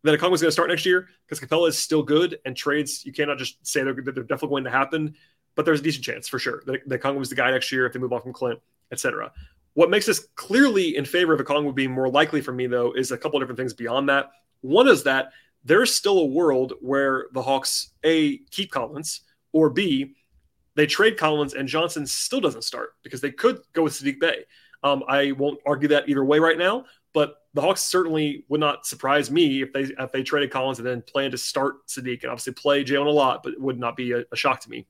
that 0.05 0.19
Okongwu 0.19 0.35
is 0.35 0.43
going 0.43 0.49
to 0.49 0.53
start 0.53 0.69
next 0.69 0.85
year 0.85 1.09
because 1.27 1.41
Capela 1.41 1.69
is 1.69 1.79
still 1.79 2.03
good 2.03 2.39
and 2.45 2.55
trades, 2.55 3.05
you 3.05 3.13
cannot 3.13 3.39
just 3.39 3.67
say 3.67 3.83
they're, 3.83 3.95
they're 3.95 4.13
definitely 4.13 4.49
going 4.49 4.65
to 4.65 4.71
happen, 4.71 5.15
but 5.55 5.65
there's 5.65 5.81
a 5.81 5.83
decent 5.83 6.05
chance 6.05 6.29
for 6.29 6.39
sure 6.39 6.63
that, 6.67 6.87
that 6.87 7.17
is 7.17 7.31
the 7.31 7.35
guy 7.35 7.51
next 7.51 7.73
year 7.73 7.87
if 7.87 7.95
they 7.95 7.99
move 7.99 8.13
on 8.13 8.21
from 8.21 8.33
Clint, 8.33 8.61
etc. 8.93 9.33
What 9.79 9.91
makes 9.91 10.07
this 10.07 10.27
clearly 10.35 10.97
in 10.97 11.05
favor 11.05 11.33
of 11.33 11.39
Okongwu 11.39 11.73
be 11.73 11.87
more 11.87 12.09
likely 12.09 12.41
for 12.41 12.51
me, 12.51 12.67
though, 12.67 12.91
is 12.95 13.13
a 13.13 13.17
couple 13.17 13.37
of 13.37 13.43
different 13.43 13.59
things 13.59 13.73
beyond 13.73 14.09
that. 14.09 14.33
One 14.61 14.89
is 14.89 15.05
that 15.05 15.31
there's 15.63 15.95
still 15.95 16.19
a 16.19 16.27
world 16.27 16.73
where 16.81 17.27
the 17.33 17.43
Hawks, 17.43 17.93
A, 18.03 18.39
keep 18.51 18.73
Collins, 18.73 19.21
or 19.53 19.71
B, 19.71 20.17
they 20.75 20.87
trade 20.87 21.17
Collins 21.17 21.55
and 21.55 21.69
Johnson 21.69 22.09
still 22.09 22.41
doesn't 22.41 22.65
start 22.65 22.95
because 23.05 23.21
they 23.21 23.31
could 23.31 23.61
go 23.73 23.85
with 23.85 23.93
Saddiq 23.93 24.19
Bey. 24.19 24.47
Um, 24.83 25.05
I 25.07 25.31
won't 25.31 25.61
argue 25.65 25.91
that 25.91 26.09
either 26.09 26.25
way 26.25 26.41
right 26.41 26.59
now, 26.59 26.85
but 27.13 27.37
the 27.55 27.61
Hawks 27.61 27.83
certainly 27.83 28.47
would 28.49 28.59
not 28.59 28.85
surprise 28.85 29.31
me 29.31 29.63
if 29.63 29.73
they 29.73 29.83
if 29.83 30.11
they 30.11 30.25
traded 30.25 30.51
Collins 30.51 30.81
and 30.81 30.89
then 30.89 31.03
plan 31.03 31.31
to 31.31 31.39
start 31.39 31.87
Saddiq 31.87 32.25
and 32.25 32.33
obviously 32.33 32.55
play 32.55 32.83
Jalen 32.83 33.07
a 33.07 33.11
lot, 33.11 33.45
but 33.45 33.53
it 33.53 33.61
would 33.61 33.79
not 33.79 33.95
be 33.95 34.11
a, 34.11 34.25
a 34.33 34.37
shock 34.37 34.59
to 34.63 34.71
me. 34.71 34.89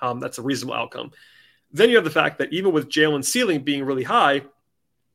Um, 0.00 0.18
that's 0.18 0.38
a 0.38 0.42
reasonable 0.42 0.76
outcome. 0.76 1.10
Then 1.72 1.90
you 1.90 1.96
have 1.96 2.04
the 2.04 2.10
fact 2.10 2.38
that 2.38 2.52
even 2.52 2.72
with 2.72 2.88
Jalen's 2.88 3.28
ceiling 3.28 3.62
being 3.62 3.84
really 3.84 4.04
high, 4.04 4.42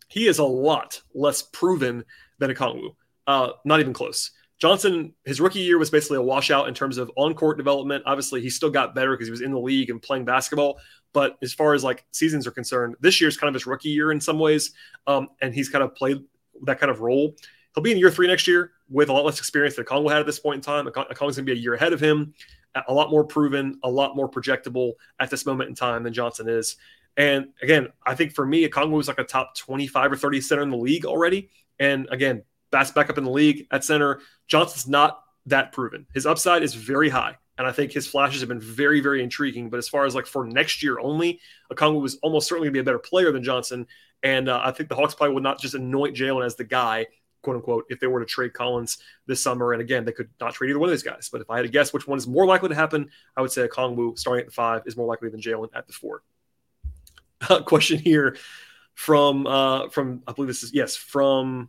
he 0.07 0.27
is 0.27 0.39
a 0.39 0.43
lot 0.43 1.01
less 1.13 1.41
proven 1.41 2.05
than 2.39 2.51
Okongwu. 2.51 2.95
Uh, 3.25 3.49
not 3.65 3.79
even 3.79 3.93
close. 3.93 4.31
Johnson, 4.59 5.13
his 5.25 5.41
rookie 5.41 5.59
year 5.59 5.77
was 5.77 5.89
basically 5.89 6.17
a 6.17 6.21
washout 6.21 6.67
in 6.67 6.73
terms 6.73 6.97
of 6.97 7.11
on 7.17 7.33
court 7.33 7.57
development. 7.57 8.03
Obviously, 8.05 8.41
he 8.41 8.49
still 8.49 8.69
got 8.69 8.95
better 8.95 9.11
because 9.11 9.27
he 9.27 9.31
was 9.31 9.41
in 9.41 9.51
the 9.51 9.59
league 9.59 9.89
and 9.89 10.01
playing 10.01 10.25
basketball. 10.25 10.79
But 11.11 11.37
as 11.41 11.53
far 11.53 11.73
as 11.73 11.83
like 11.83 12.05
seasons 12.11 12.47
are 12.47 12.51
concerned, 12.51 12.95
this 12.99 13.19
year's 13.19 13.37
kind 13.37 13.49
of 13.49 13.55
his 13.55 13.65
rookie 13.65 13.89
year 13.89 14.11
in 14.11 14.21
some 14.21 14.39
ways. 14.39 14.71
Um, 15.05 15.29
and 15.41 15.53
he's 15.53 15.69
kind 15.69 15.83
of 15.83 15.95
played 15.95 16.23
that 16.63 16.79
kind 16.79 16.91
of 16.91 17.01
role. 17.01 17.35
He'll 17.73 17.83
be 17.83 17.91
in 17.91 17.97
year 17.97 18.11
three 18.11 18.27
next 18.27 18.47
year 18.47 18.71
with 18.89 19.09
a 19.09 19.13
lot 19.13 19.25
less 19.25 19.39
experience 19.39 19.75
than 19.75 19.85
Okongwu 19.85 20.11
had 20.11 20.19
at 20.19 20.25
this 20.25 20.39
point 20.39 20.57
in 20.57 20.61
time. 20.61 20.85
Okongwu's 20.85 21.17
going 21.17 21.33
to 21.33 21.43
be 21.43 21.53
a 21.53 21.55
year 21.55 21.73
ahead 21.73 21.93
of 21.93 21.99
him, 21.99 22.33
a 22.87 22.93
lot 22.93 23.09
more 23.09 23.23
proven, 23.23 23.79
a 23.83 23.89
lot 23.89 24.15
more 24.15 24.29
projectable 24.29 24.93
at 25.19 25.29
this 25.29 25.45
moment 25.45 25.69
in 25.69 25.75
time 25.75 26.03
than 26.03 26.13
Johnson 26.13 26.47
is. 26.47 26.75
And 27.17 27.49
again, 27.61 27.89
I 28.05 28.15
think 28.15 28.33
for 28.33 28.45
me, 28.45 28.67
Okongwu 28.67 28.97
was 28.97 29.07
like 29.07 29.19
a 29.19 29.23
top 29.23 29.55
25 29.57 30.13
or 30.13 30.15
30 30.15 30.41
center 30.41 30.61
in 30.61 30.69
the 30.69 30.77
league 30.77 31.05
already. 31.05 31.49
And 31.79 32.07
again, 32.11 32.43
best 32.71 32.95
backup 32.95 33.17
in 33.17 33.23
the 33.23 33.31
league 33.31 33.67
at 33.71 33.83
center. 33.83 34.19
Johnson's 34.47 34.87
not 34.87 35.23
that 35.45 35.71
proven. 35.71 36.07
His 36.13 36.25
upside 36.25 36.63
is 36.63 36.73
very 36.73 37.09
high. 37.09 37.37
And 37.57 37.67
I 37.67 37.71
think 37.71 37.91
his 37.91 38.07
flashes 38.07 38.41
have 38.41 38.49
been 38.49 38.59
very, 38.59 38.99
very 38.99 39.21
intriguing. 39.21 39.69
But 39.69 39.77
as 39.77 39.87
far 39.87 40.05
as 40.05 40.15
like 40.15 40.25
for 40.25 40.45
next 40.45 40.81
year 40.81 40.99
only, 40.99 41.39
Okongwu 41.71 42.01
was 42.01 42.15
almost 42.23 42.47
certainly 42.47 42.67
going 42.67 42.73
to 42.73 42.77
be 42.77 42.81
a 42.81 42.83
better 42.83 42.99
player 42.99 43.31
than 43.31 43.43
Johnson. 43.43 43.85
And 44.23 44.49
uh, 44.49 44.59
I 44.63 44.71
think 44.71 44.89
the 44.89 44.95
Hawks 44.95 45.13
probably 45.13 45.35
would 45.35 45.43
not 45.43 45.61
just 45.61 45.75
anoint 45.75 46.15
Jalen 46.15 46.45
as 46.45 46.55
the 46.55 46.63
guy, 46.63 47.05
quote 47.43 47.57
unquote, 47.57 47.85
if 47.89 47.99
they 47.99 48.07
were 48.07 48.19
to 48.19 48.25
trade 48.25 48.53
Collins 48.53 48.97
this 49.27 49.43
summer. 49.43 49.73
And 49.73 49.81
again, 49.81 50.05
they 50.05 50.11
could 50.11 50.29
not 50.39 50.53
trade 50.53 50.71
either 50.71 50.79
one 50.79 50.89
of 50.89 50.93
these 50.93 51.03
guys. 51.03 51.29
But 51.31 51.41
if 51.41 51.49
I 51.49 51.57
had 51.57 51.63
to 51.63 51.71
guess 51.71 51.93
which 51.93 52.07
one 52.07 52.17
is 52.17 52.25
more 52.25 52.47
likely 52.47 52.69
to 52.69 52.75
happen, 52.75 53.11
I 53.37 53.41
would 53.41 53.51
say 53.51 53.67
Okongwu 53.67 54.17
starting 54.17 54.41
at 54.41 54.47
the 54.47 54.53
five 54.53 54.81
is 54.87 54.97
more 54.97 55.05
likely 55.05 55.29
than 55.29 55.41
Jalen 55.41 55.69
at 55.75 55.85
the 55.85 55.93
four. 55.93 56.23
Uh, 57.49 57.61
question 57.61 57.99
here 57.99 58.37
from 58.93 59.45
uh, 59.45 59.89
from 59.89 60.23
I 60.25 60.31
believe 60.31 60.47
this 60.47 60.63
is 60.63 60.73
yes 60.73 60.95
from 60.95 61.67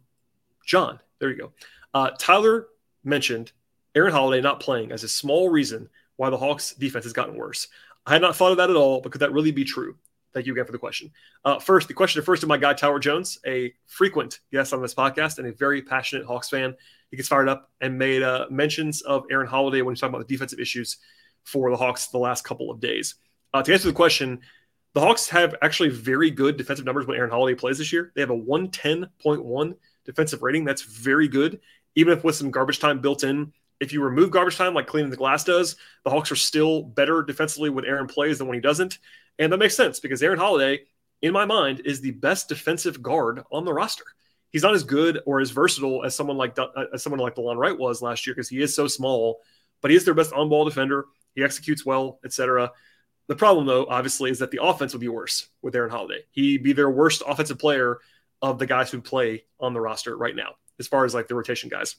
John. 0.64 1.00
There 1.18 1.30
you 1.30 1.36
go. 1.36 1.52
Uh, 1.92 2.10
Tyler 2.16 2.68
mentioned 3.02 3.50
Aaron 3.96 4.12
Holiday 4.12 4.40
not 4.40 4.60
playing 4.60 4.92
as 4.92 5.02
a 5.02 5.08
small 5.08 5.48
reason 5.48 5.88
why 6.14 6.30
the 6.30 6.36
Hawks 6.36 6.74
defense 6.74 7.04
has 7.06 7.12
gotten 7.12 7.34
worse. 7.34 7.66
I 8.06 8.12
had 8.12 8.22
not 8.22 8.36
thought 8.36 8.52
of 8.52 8.58
that 8.58 8.70
at 8.70 8.76
all, 8.76 9.00
but 9.00 9.10
could 9.10 9.20
that 9.22 9.32
really 9.32 9.50
be 9.50 9.64
true? 9.64 9.96
Thank 10.34 10.46
you 10.46 10.52
again 10.52 10.66
for 10.66 10.72
the 10.72 10.78
question. 10.78 11.12
Uh, 11.44 11.60
first, 11.60 11.86
the 11.86 11.94
question 11.94 12.20
first 12.22 12.40
to 12.40 12.48
my 12.48 12.58
guy, 12.58 12.74
Tyler 12.74 12.98
Jones, 12.98 13.38
a 13.46 13.72
frequent 13.86 14.40
guest 14.52 14.72
on 14.72 14.82
this 14.82 14.92
podcast 14.92 15.38
and 15.38 15.46
a 15.46 15.52
very 15.52 15.80
passionate 15.80 16.26
Hawks 16.26 16.50
fan. 16.50 16.74
He 17.10 17.16
gets 17.16 17.28
fired 17.28 17.48
up 17.48 17.70
and 17.80 17.96
made 17.96 18.22
uh, 18.22 18.46
mentions 18.50 19.02
of 19.02 19.24
Aaron 19.30 19.46
Holiday 19.46 19.82
when 19.82 19.94
he's 19.94 20.00
talking 20.00 20.14
about 20.14 20.26
the 20.26 20.34
defensive 20.34 20.58
issues 20.58 20.98
for 21.44 21.70
the 21.70 21.76
Hawks 21.76 22.08
the 22.08 22.18
last 22.18 22.42
couple 22.42 22.72
of 22.72 22.80
days. 22.80 23.14
Uh, 23.52 23.62
to 23.62 23.72
answer 23.72 23.86
the 23.86 23.94
question, 23.94 24.40
the 24.94 25.00
Hawks 25.00 25.28
have 25.28 25.54
actually 25.62 25.90
very 25.90 26.32
good 26.32 26.56
defensive 26.56 26.84
numbers 26.84 27.06
when 27.06 27.16
Aaron 27.16 27.30
Holiday 27.30 27.54
plays 27.54 27.78
this 27.78 27.92
year. 27.92 28.10
They 28.16 28.20
have 28.20 28.30
a 28.30 28.36
110.1 28.36 29.74
defensive 30.04 30.42
rating. 30.42 30.64
That's 30.64 30.82
very 30.82 31.28
good. 31.28 31.60
Even 31.94 32.12
if 32.12 32.24
with 32.24 32.34
some 32.34 32.50
garbage 32.50 32.80
time 32.80 33.00
built 33.00 33.22
in, 33.22 33.52
if 33.78 33.92
you 33.92 34.02
remove 34.02 34.30
garbage 34.30 34.56
time 34.56 34.74
like 34.74 34.88
cleaning 34.88 35.10
the 35.10 35.16
glass 35.16 35.44
does, 35.44 35.76
the 36.04 36.10
Hawks 36.10 36.32
are 36.32 36.36
still 36.36 36.82
better 36.82 37.22
defensively 37.22 37.70
when 37.70 37.84
Aaron 37.84 38.08
plays 38.08 38.38
than 38.38 38.48
when 38.48 38.54
he 38.54 38.60
doesn't. 38.60 38.98
And 39.38 39.52
that 39.52 39.58
makes 39.58 39.76
sense 39.76 40.00
because 40.00 40.22
Aaron 40.22 40.38
Holiday, 40.38 40.82
in 41.22 41.32
my 41.32 41.44
mind, 41.44 41.82
is 41.84 42.00
the 42.00 42.12
best 42.12 42.48
defensive 42.48 43.02
guard 43.02 43.42
on 43.50 43.64
the 43.64 43.72
roster. 43.72 44.04
He's 44.50 44.62
not 44.62 44.74
as 44.74 44.84
good 44.84 45.20
or 45.26 45.40
as 45.40 45.50
versatile 45.50 46.04
as 46.04 46.14
someone 46.14 46.36
like 46.36 46.56
uh, 46.58 46.68
as 46.92 47.02
someone 47.02 47.18
like 47.18 47.34
Delon 47.34 47.56
Wright 47.56 47.76
was 47.76 48.02
last 48.02 48.26
year 48.26 48.34
because 48.34 48.48
he 48.48 48.62
is 48.62 48.74
so 48.74 48.86
small, 48.86 49.40
but 49.80 49.90
he 49.90 49.96
is 49.96 50.04
their 50.04 50.14
best 50.14 50.32
on-ball 50.32 50.64
defender. 50.64 51.06
He 51.34 51.42
executes 51.42 51.84
well, 51.84 52.20
etc. 52.24 52.70
The 53.26 53.34
problem, 53.34 53.66
though, 53.66 53.86
obviously, 53.86 54.30
is 54.30 54.38
that 54.38 54.50
the 54.50 54.62
offense 54.62 54.92
would 54.92 55.00
be 55.00 55.08
worse 55.08 55.48
with 55.62 55.74
Aaron 55.74 55.90
Holiday. 55.90 56.24
He'd 56.30 56.62
be 56.62 56.72
their 56.72 56.90
worst 56.90 57.22
offensive 57.26 57.58
player 57.58 57.98
of 58.42 58.58
the 58.58 58.66
guys 58.66 58.90
who 58.90 59.00
play 59.00 59.44
on 59.58 59.72
the 59.72 59.80
roster 59.80 60.16
right 60.16 60.36
now, 60.36 60.54
as 60.78 60.86
far 60.86 61.04
as 61.04 61.14
like 61.14 61.26
the 61.26 61.34
rotation 61.34 61.68
guys. 61.68 61.96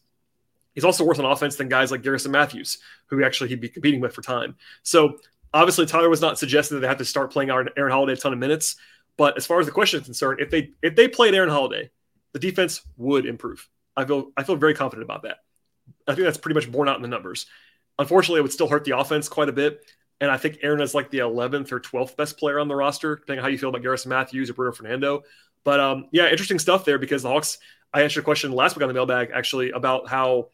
He's 0.75 0.83
also 0.83 1.03
worse 1.03 1.19
on 1.19 1.25
offense 1.25 1.55
than 1.55 1.69
guys 1.69 1.89
like 1.89 2.03
Garrison 2.03 2.31
Matthews, 2.31 2.77
who 3.07 3.23
actually 3.23 3.49
he'd 3.49 3.61
be 3.61 3.69
competing 3.69 4.01
with 4.01 4.13
for 4.13 4.21
time. 4.21 4.55
So 4.83 5.17
obviously, 5.55 5.85
Tyler 5.85 6.09
was 6.09 6.21
not 6.21 6.37
suggesting 6.37 6.75
that 6.75 6.81
they 6.81 6.87
have 6.87 6.97
to 6.97 7.05
start 7.05 7.31
playing 7.31 7.49
Aaron 7.49 7.91
Holiday 7.91 8.13
a 8.13 8.17
ton 8.17 8.33
of 8.33 8.39
minutes. 8.39 8.75
But 9.17 9.37
as 9.37 9.45
far 9.45 9.59
as 9.59 9.65
the 9.65 9.71
question 9.71 10.01
is 10.01 10.05
concerned, 10.05 10.41
if 10.41 10.49
they 10.49 10.71
if 10.83 10.95
they 10.95 11.07
played 11.07 11.33
Aaron 11.33 11.49
Holiday, 11.49 11.89
the 12.33 12.39
defense 12.39 12.81
would 12.97 13.25
improve. 13.25 13.67
I 13.95 14.05
feel 14.05 14.31
I 14.35 14.43
feel 14.43 14.57
very 14.57 14.73
confident 14.73 15.05
about 15.05 15.23
that. 15.23 15.37
I 16.07 16.13
think 16.13 16.25
that's 16.25 16.37
pretty 16.37 16.55
much 16.55 16.71
borne 16.71 16.89
out 16.89 16.97
in 16.97 17.01
the 17.01 17.07
numbers. 17.07 17.45
Unfortunately, 17.97 18.39
it 18.39 18.43
would 18.43 18.51
still 18.51 18.67
hurt 18.67 18.83
the 18.83 18.97
offense 18.97 19.29
quite 19.29 19.49
a 19.49 19.53
bit. 19.53 19.85
And 20.19 20.29
I 20.29 20.37
think 20.37 20.59
Aaron 20.61 20.81
is 20.81 20.93
like 20.93 21.09
the 21.09 21.19
11th 21.19 21.71
or 21.71 21.79
12th 21.79 22.15
best 22.15 22.37
player 22.37 22.59
on 22.59 22.67
the 22.67 22.75
roster, 22.75 23.15
depending 23.15 23.39
on 23.39 23.43
how 23.43 23.49
you 23.49 23.57
feel 23.57 23.69
about 23.69 23.81
Garrison 23.81 24.09
Matthews 24.09 24.49
or 24.49 24.53
Bruno 24.53 24.71
Fernando. 24.71 25.23
But 25.63 25.79
um, 25.79 26.07
yeah, 26.11 26.29
interesting 26.29 26.59
stuff 26.59 26.85
there 26.85 26.99
because 26.99 27.23
the 27.23 27.29
Hawks. 27.29 27.57
I 27.93 28.01
answered 28.01 28.21
a 28.21 28.23
question 28.23 28.51
last 28.51 28.75
week 28.75 28.83
on 28.83 28.89
the 28.89 28.93
mailbag 28.93 29.31
actually 29.33 29.71
about 29.71 30.09
how 30.09 30.49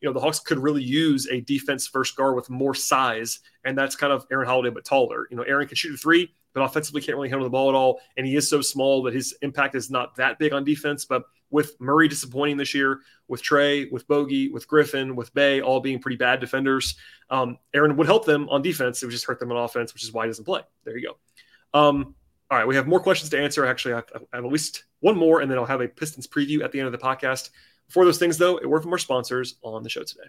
you 0.00 0.08
know 0.08 0.12
the 0.12 0.20
Hawks 0.20 0.40
could 0.40 0.58
really 0.58 0.82
use 0.82 1.28
a 1.28 1.40
defense 1.40 1.86
first 1.86 2.16
guard 2.16 2.36
with 2.36 2.50
more 2.50 2.74
size, 2.74 3.40
and 3.64 3.76
that's 3.76 3.96
kind 3.96 4.12
of 4.12 4.26
Aaron 4.30 4.46
Holiday 4.46 4.70
but 4.70 4.84
taller. 4.84 5.26
You 5.30 5.36
know, 5.36 5.42
Aaron 5.44 5.66
can 5.66 5.76
shoot 5.76 5.94
a 5.94 5.96
three, 5.96 6.32
but 6.52 6.62
offensively 6.62 7.00
can't 7.00 7.16
really 7.16 7.28
handle 7.28 7.46
the 7.46 7.50
ball 7.50 7.68
at 7.68 7.74
all, 7.74 8.00
and 8.16 8.26
he 8.26 8.36
is 8.36 8.48
so 8.48 8.60
small 8.60 9.02
that 9.04 9.14
his 9.14 9.34
impact 9.42 9.74
is 9.74 9.90
not 9.90 10.16
that 10.16 10.38
big 10.38 10.52
on 10.52 10.64
defense. 10.64 11.04
But 11.04 11.24
with 11.50 11.80
Murray 11.80 12.08
disappointing 12.08 12.56
this 12.56 12.74
year, 12.74 13.00
with 13.28 13.42
Trey, 13.42 13.86
with 13.86 14.06
Bogey, 14.08 14.50
with 14.50 14.66
Griffin, 14.66 15.16
with 15.16 15.32
Bey, 15.34 15.60
all 15.60 15.80
being 15.80 16.00
pretty 16.00 16.16
bad 16.16 16.40
defenders, 16.40 16.96
um, 17.30 17.58
Aaron 17.72 17.96
would 17.96 18.06
help 18.06 18.26
them 18.26 18.48
on 18.48 18.60
defense. 18.60 19.02
It 19.02 19.06
would 19.06 19.12
just 19.12 19.24
hurt 19.24 19.38
them 19.38 19.52
on 19.52 19.58
offense, 19.58 19.94
which 19.94 20.02
is 20.02 20.12
why 20.12 20.24
he 20.24 20.30
doesn't 20.30 20.44
play. 20.44 20.62
There 20.84 20.98
you 20.98 21.08
go. 21.08 21.78
Um, 21.78 22.14
all 22.50 22.58
right, 22.58 22.66
we 22.66 22.76
have 22.76 22.86
more 22.86 23.00
questions 23.00 23.30
to 23.30 23.40
answer. 23.40 23.64
Actually, 23.64 23.94
I 23.94 23.96
have, 23.96 24.06
I 24.32 24.36
have 24.36 24.44
at 24.44 24.52
least 24.52 24.84
one 25.00 25.16
more, 25.16 25.40
and 25.40 25.50
then 25.50 25.58
I'll 25.58 25.64
have 25.64 25.80
a 25.80 25.88
Pistons 25.88 26.26
preview 26.26 26.62
at 26.62 26.72
the 26.72 26.78
end 26.78 26.86
of 26.86 26.92
the 26.92 26.98
podcast. 26.98 27.50
Before 27.86 28.04
those 28.04 28.18
things, 28.18 28.38
though, 28.38 28.58
a 28.58 28.68
word 28.68 28.82
from 28.82 28.92
our 28.92 28.98
sponsors 28.98 29.56
on 29.62 29.82
the 29.82 29.88
show 29.88 30.02
today. 30.02 30.28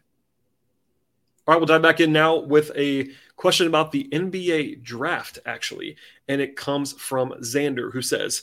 All 1.47 1.53
right, 1.53 1.59
we'll 1.59 1.67
dive 1.67 1.83
back 1.83 1.99
in 1.99 2.11
now 2.11 2.37
with 2.37 2.71
a 2.75 3.09
question 3.35 3.67
about 3.67 3.91
the 3.91 4.09
NBA 4.11 4.81
draft, 4.81 5.37
actually. 5.45 5.95
And 6.27 6.41
it 6.41 6.55
comes 6.55 6.93
from 6.93 7.33
Xander, 7.41 7.93
who 7.93 8.01
says, 8.01 8.41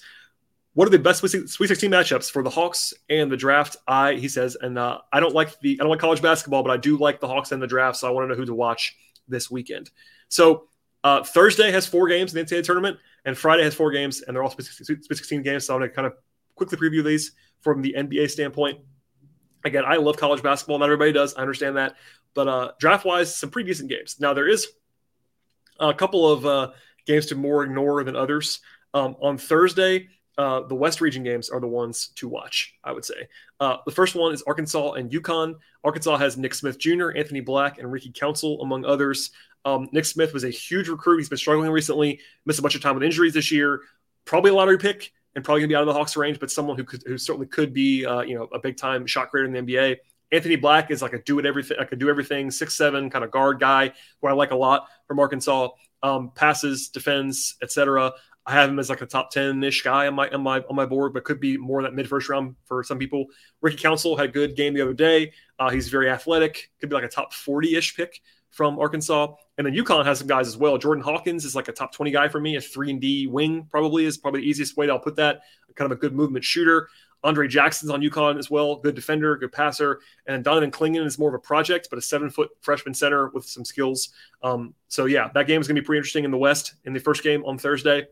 What 0.75 0.87
are 0.87 0.91
the 0.93 1.01
best 1.01 1.19
Sweet 1.19 1.49
16 1.49 1.91
matchups 1.91 2.31
for 2.31 2.45
the 2.45 2.51
Hawks 2.51 2.95
and 3.11 3.31
the 3.31 3.37
draft? 3.37 3.77
I, 3.89 4.15
he 4.15 4.29
says, 4.29 4.57
and 4.61 4.79
uh, 4.79 4.99
I 5.13 5.19
don't 5.19 5.35
like 5.35 5.59
the 5.61 5.79
I 5.81 5.83
don't 5.83 5.91
like 5.91 5.99
college 5.99 6.23
basketball, 6.23 6.63
but 6.63 6.71
I 6.71 6.77
do 6.77 6.97
like 6.97 7.19
the 7.19 7.27
Hawks 7.27 7.51
and 7.51 7.61
the 7.61 7.67
draft, 7.67 7.97
so 7.97 8.07
I 8.07 8.13
want 8.13 8.25
to 8.27 8.29
know 8.29 8.39
who 8.39 8.47
to 8.47 8.55
watch 8.55 8.97
this 9.27 9.51
weekend. 9.51 9.91
So 10.29 10.69
uh, 11.03 11.25
Thursday 11.25 11.73
has 11.73 11.89
four 11.89 12.07
games 12.07 12.33
in 12.33 12.45
the 12.45 12.55
NCAA 12.55 12.63
tournament, 12.63 12.99
and 13.25 13.37
Friday 13.37 13.65
has 13.65 13.75
four 13.75 13.91
games, 13.91 14.23
and 14.23 14.37
they're 14.37 14.45
all 14.45 14.51
Sweet 14.51 15.05
16 15.05 15.43
games. 15.43 15.67
So 15.67 15.75
I'm 15.75 15.81
going 15.81 15.91
to 15.91 15.95
kind 15.95 16.07
of 16.07 16.15
quickly 16.55 16.79
preview 16.79 17.03
these 17.03 17.33
from 17.63 17.83
the 17.83 17.95
NBA 17.99 18.31
standpoint. 18.31 18.79
Again, 19.65 19.85
I 19.87 19.97
love 19.97 20.17
college 20.17 20.43
basketball. 20.43 20.79
Not 20.79 20.87
everybody 20.87 21.13
does. 21.13 21.35
I 21.35 21.41
understand 21.41 21.77
that. 21.77 21.97
But 22.35 22.49
uh, 22.49 22.73
draft 22.79 23.05
wise, 23.05 23.37
some 23.37 23.51
pretty 23.51 23.69
decent 23.69 23.89
games. 23.89 24.17
Now, 24.19 24.35
there 24.35 24.49
is 24.49 24.69
a 25.79 25.95
couple 25.95 26.31
of 26.31 26.47
uh, 26.47 26.71
games 27.07 27.27
to 27.27 27.35
more 27.35 27.65
ignore 27.65 28.03
than 28.05 28.17
others. 28.17 28.61
Um, 28.95 29.17
on 29.21 29.39
Thursday, 29.39 30.09
uh, 30.39 30.63
the 30.63 30.75
West 30.75 31.01
region 31.01 31.23
games 31.23 31.51
are 31.51 31.61
the 31.61 31.69
ones 31.69 32.09
to 32.17 32.29
watch, 32.29 32.75
I 32.83 32.93
would 32.93 33.05
say. 33.05 33.29
Uh, 33.61 33.79
the 33.85 33.93
first 33.93 34.15
one 34.15 34.33
is 34.33 34.43
Arkansas 34.43 34.93
and 34.93 35.11
UConn. 35.11 35.55
Arkansas 35.85 36.17
has 36.17 36.37
Nick 36.37 36.55
Smith 36.55 36.79
Jr., 36.79 37.11
Anthony 37.11 37.41
Black, 37.41 37.79
and 37.79 37.91
Ricky 37.91 38.11
Council, 38.11 38.61
among 38.63 38.85
others. 38.85 39.31
Um, 39.65 39.89
Nick 39.93 40.05
Smith 40.05 40.33
was 40.33 40.45
a 40.45 40.51
huge 40.51 40.89
recruit. 40.89 41.19
He's 41.19 41.29
been 41.29 41.39
struggling 41.39 41.71
recently, 41.71 42.21
missed 42.47 42.59
a 42.59 42.63
bunch 42.63 42.75
of 42.75 42.83
time 42.83 42.95
with 42.95 43.05
injuries 43.05 43.35
this 43.35 43.53
year. 43.53 43.83
Probably 44.25 44.51
a 44.51 44.55
lottery 44.55 44.79
pick 44.79 45.13
and 45.35 45.45
probably 45.45 45.63
to 45.63 45.69
be 45.69 45.75
out 45.75 45.83
of 45.83 45.87
the 45.87 45.93
Hawks 45.93 46.17
range, 46.17 46.39
but 46.39 46.51
someone 46.51 46.77
who 46.77 46.85
could, 46.85 47.03
who 47.07 47.17
certainly 47.17 47.47
could 47.47 47.73
be, 47.73 48.05
uh, 48.05 48.21
you 48.21 48.35
know, 48.35 48.49
a 48.53 48.59
big 48.59 48.77
time 48.77 49.07
shot 49.07 49.31
creator 49.31 49.47
in 49.47 49.67
the 49.67 49.73
NBA. 49.73 49.97
Anthony 50.31 50.57
Black 50.57 50.91
is 50.91 51.03
like 51.03 51.13
a 51.13 51.19
do 51.23 51.39
it 51.39 51.47
everything, 51.47 51.77
I 51.79 51.85
could 51.85 51.99
do 51.99 52.09
everything, 52.09 52.51
six 52.51 52.75
seven 52.75 53.11
kind 53.11 53.25
of 53.25 53.31
guard 53.31 53.61
guy 53.61 53.93
who 54.21 54.29
I 54.29 54.33
like 54.33 54.51
a 54.51 54.57
lot 54.57 54.89
from 55.07 55.19
Arkansas. 55.19 55.69
Um, 56.05 56.33
passes, 56.35 56.89
defends, 56.89 57.55
etc. 57.63 58.13
I 58.45 58.53
have 58.53 58.69
him 58.69 58.81
as 58.81 58.91
like 58.91 59.03
a 59.03 59.07
top 59.07 59.31
10 59.31 59.63
ish 59.63 59.83
guy 59.83 60.09
on 60.09 60.15
my, 60.15 60.29
on 60.31 60.43
my, 60.43 60.61
on 60.69 60.75
my 60.75 60.85
board, 60.85 61.15
but 61.15 61.23
could 61.23 61.39
be 61.39 61.57
more 61.57 61.79
in 61.79 61.85
that 61.85 61.95
mid 61.95 62.09
first 62.09 62.29
round 62.29 62.57
for 62.65 62.83
some 62.83 62.99
people. 62.99 63.27
Ricky 63.61 63.77
Council 63.77 64.17
had 64.17 64.31
a 64.31 64.33
good 64.33 64.57
game 64.57 64.75
the 64.75 64.83
other 64.83 64.95
day. 64.95 65.33
Uh, 65.61 65.71
he's 65.71 65.89
very 65.89 66.11
athletic, 66.11 66.71
could 66.81 66.89
be 66.89 66.95
like 66.97 67.05
a 67.05 67.09
top 67.09 67.33
40 67.33 67.77
ish 67.77 67.97
pick 67.97 68.21
from 68.53 68.79
Arkansas. 68.79 69.35
And 69.59 69.67
then 69.67 69.75
UConn 69.75 70.05
has 70.05 70.19
some 70.19 70.29
guys 70.29 70.47
as 70.47 70.57
well. 70.57 70.79
Jordan 70.79 71.03
Hawkins 71.03 71.45
is 71.45 71.57
like 71.57 71.69
a 71.69 71.73
top 71.73 71.93
20 71.93 72.11
guy 72.11 72.29
for 72.29 72.41
me. 72.41 72.57
A 72.57 72.61
three 72.61 72.91
and 72.91 73.01
D 73.01 73.27
wing 73.27 73.67
probably 73.71 74.05
is 74.05 74.17
probably 74.17 74.43
the 74.43 74.47
easiest 74.47 74.77
way 74.77 74.87
to 74.87 74.93
I'll 74.93 74.99
put 74.99 75.17
that. 75.17 75.41
Kind 75.75 75.91
of 75.91 75.99
a 75.99 76.01
good 76.01 76.15
movement 76.15 76.45
shooter. 76.45 76.89
Andre 77.25 77.47
Jackson's 77.47 77.91
on 77.91 78.01
UConn 78.01 78.39
as 78.39 78.51
well. 78.51 78.77
Good 78.77 78.95
defender, 78.95 79.37
good 79.37 79.53
passer. 79.53 80.01
And 80.27 80.43
Donovan 80.43 80.71
Clingan 80.71 81.07
is 81.07 81.19
more 81.19 81.29
of 81.29 81.35
a 81.35 81.39
project, 81.39 81.89
but 81.89 81.99
a 81.99 82.03
seven 82.03 82.31
foot 82.31 82.51
freshman 82.61 82.95
center 82.95 83.29
with 83.29 83.47
some 83.47 83.65
skills. 83.65 84.11
Um, 84.43 84.75
so, 84.89 85.07
yeah, 85.07 85.31
that 85.35 85.47
game 85.47 85.61
is 85.61 85.69
going 85.69 85.77
to 85.77 85.83
be 85.83 85.87
pretty 85.87 85.99
interesting 85.99 86.25
in 86.25 86.31
the 86.31 86.39
West 86.39 86.75
in 86.85 86.93
the 86.93 87.01
first 87.01 87.23
game 87.23 87.45
on 87.45 87.59
Thursday. 87.59 88.07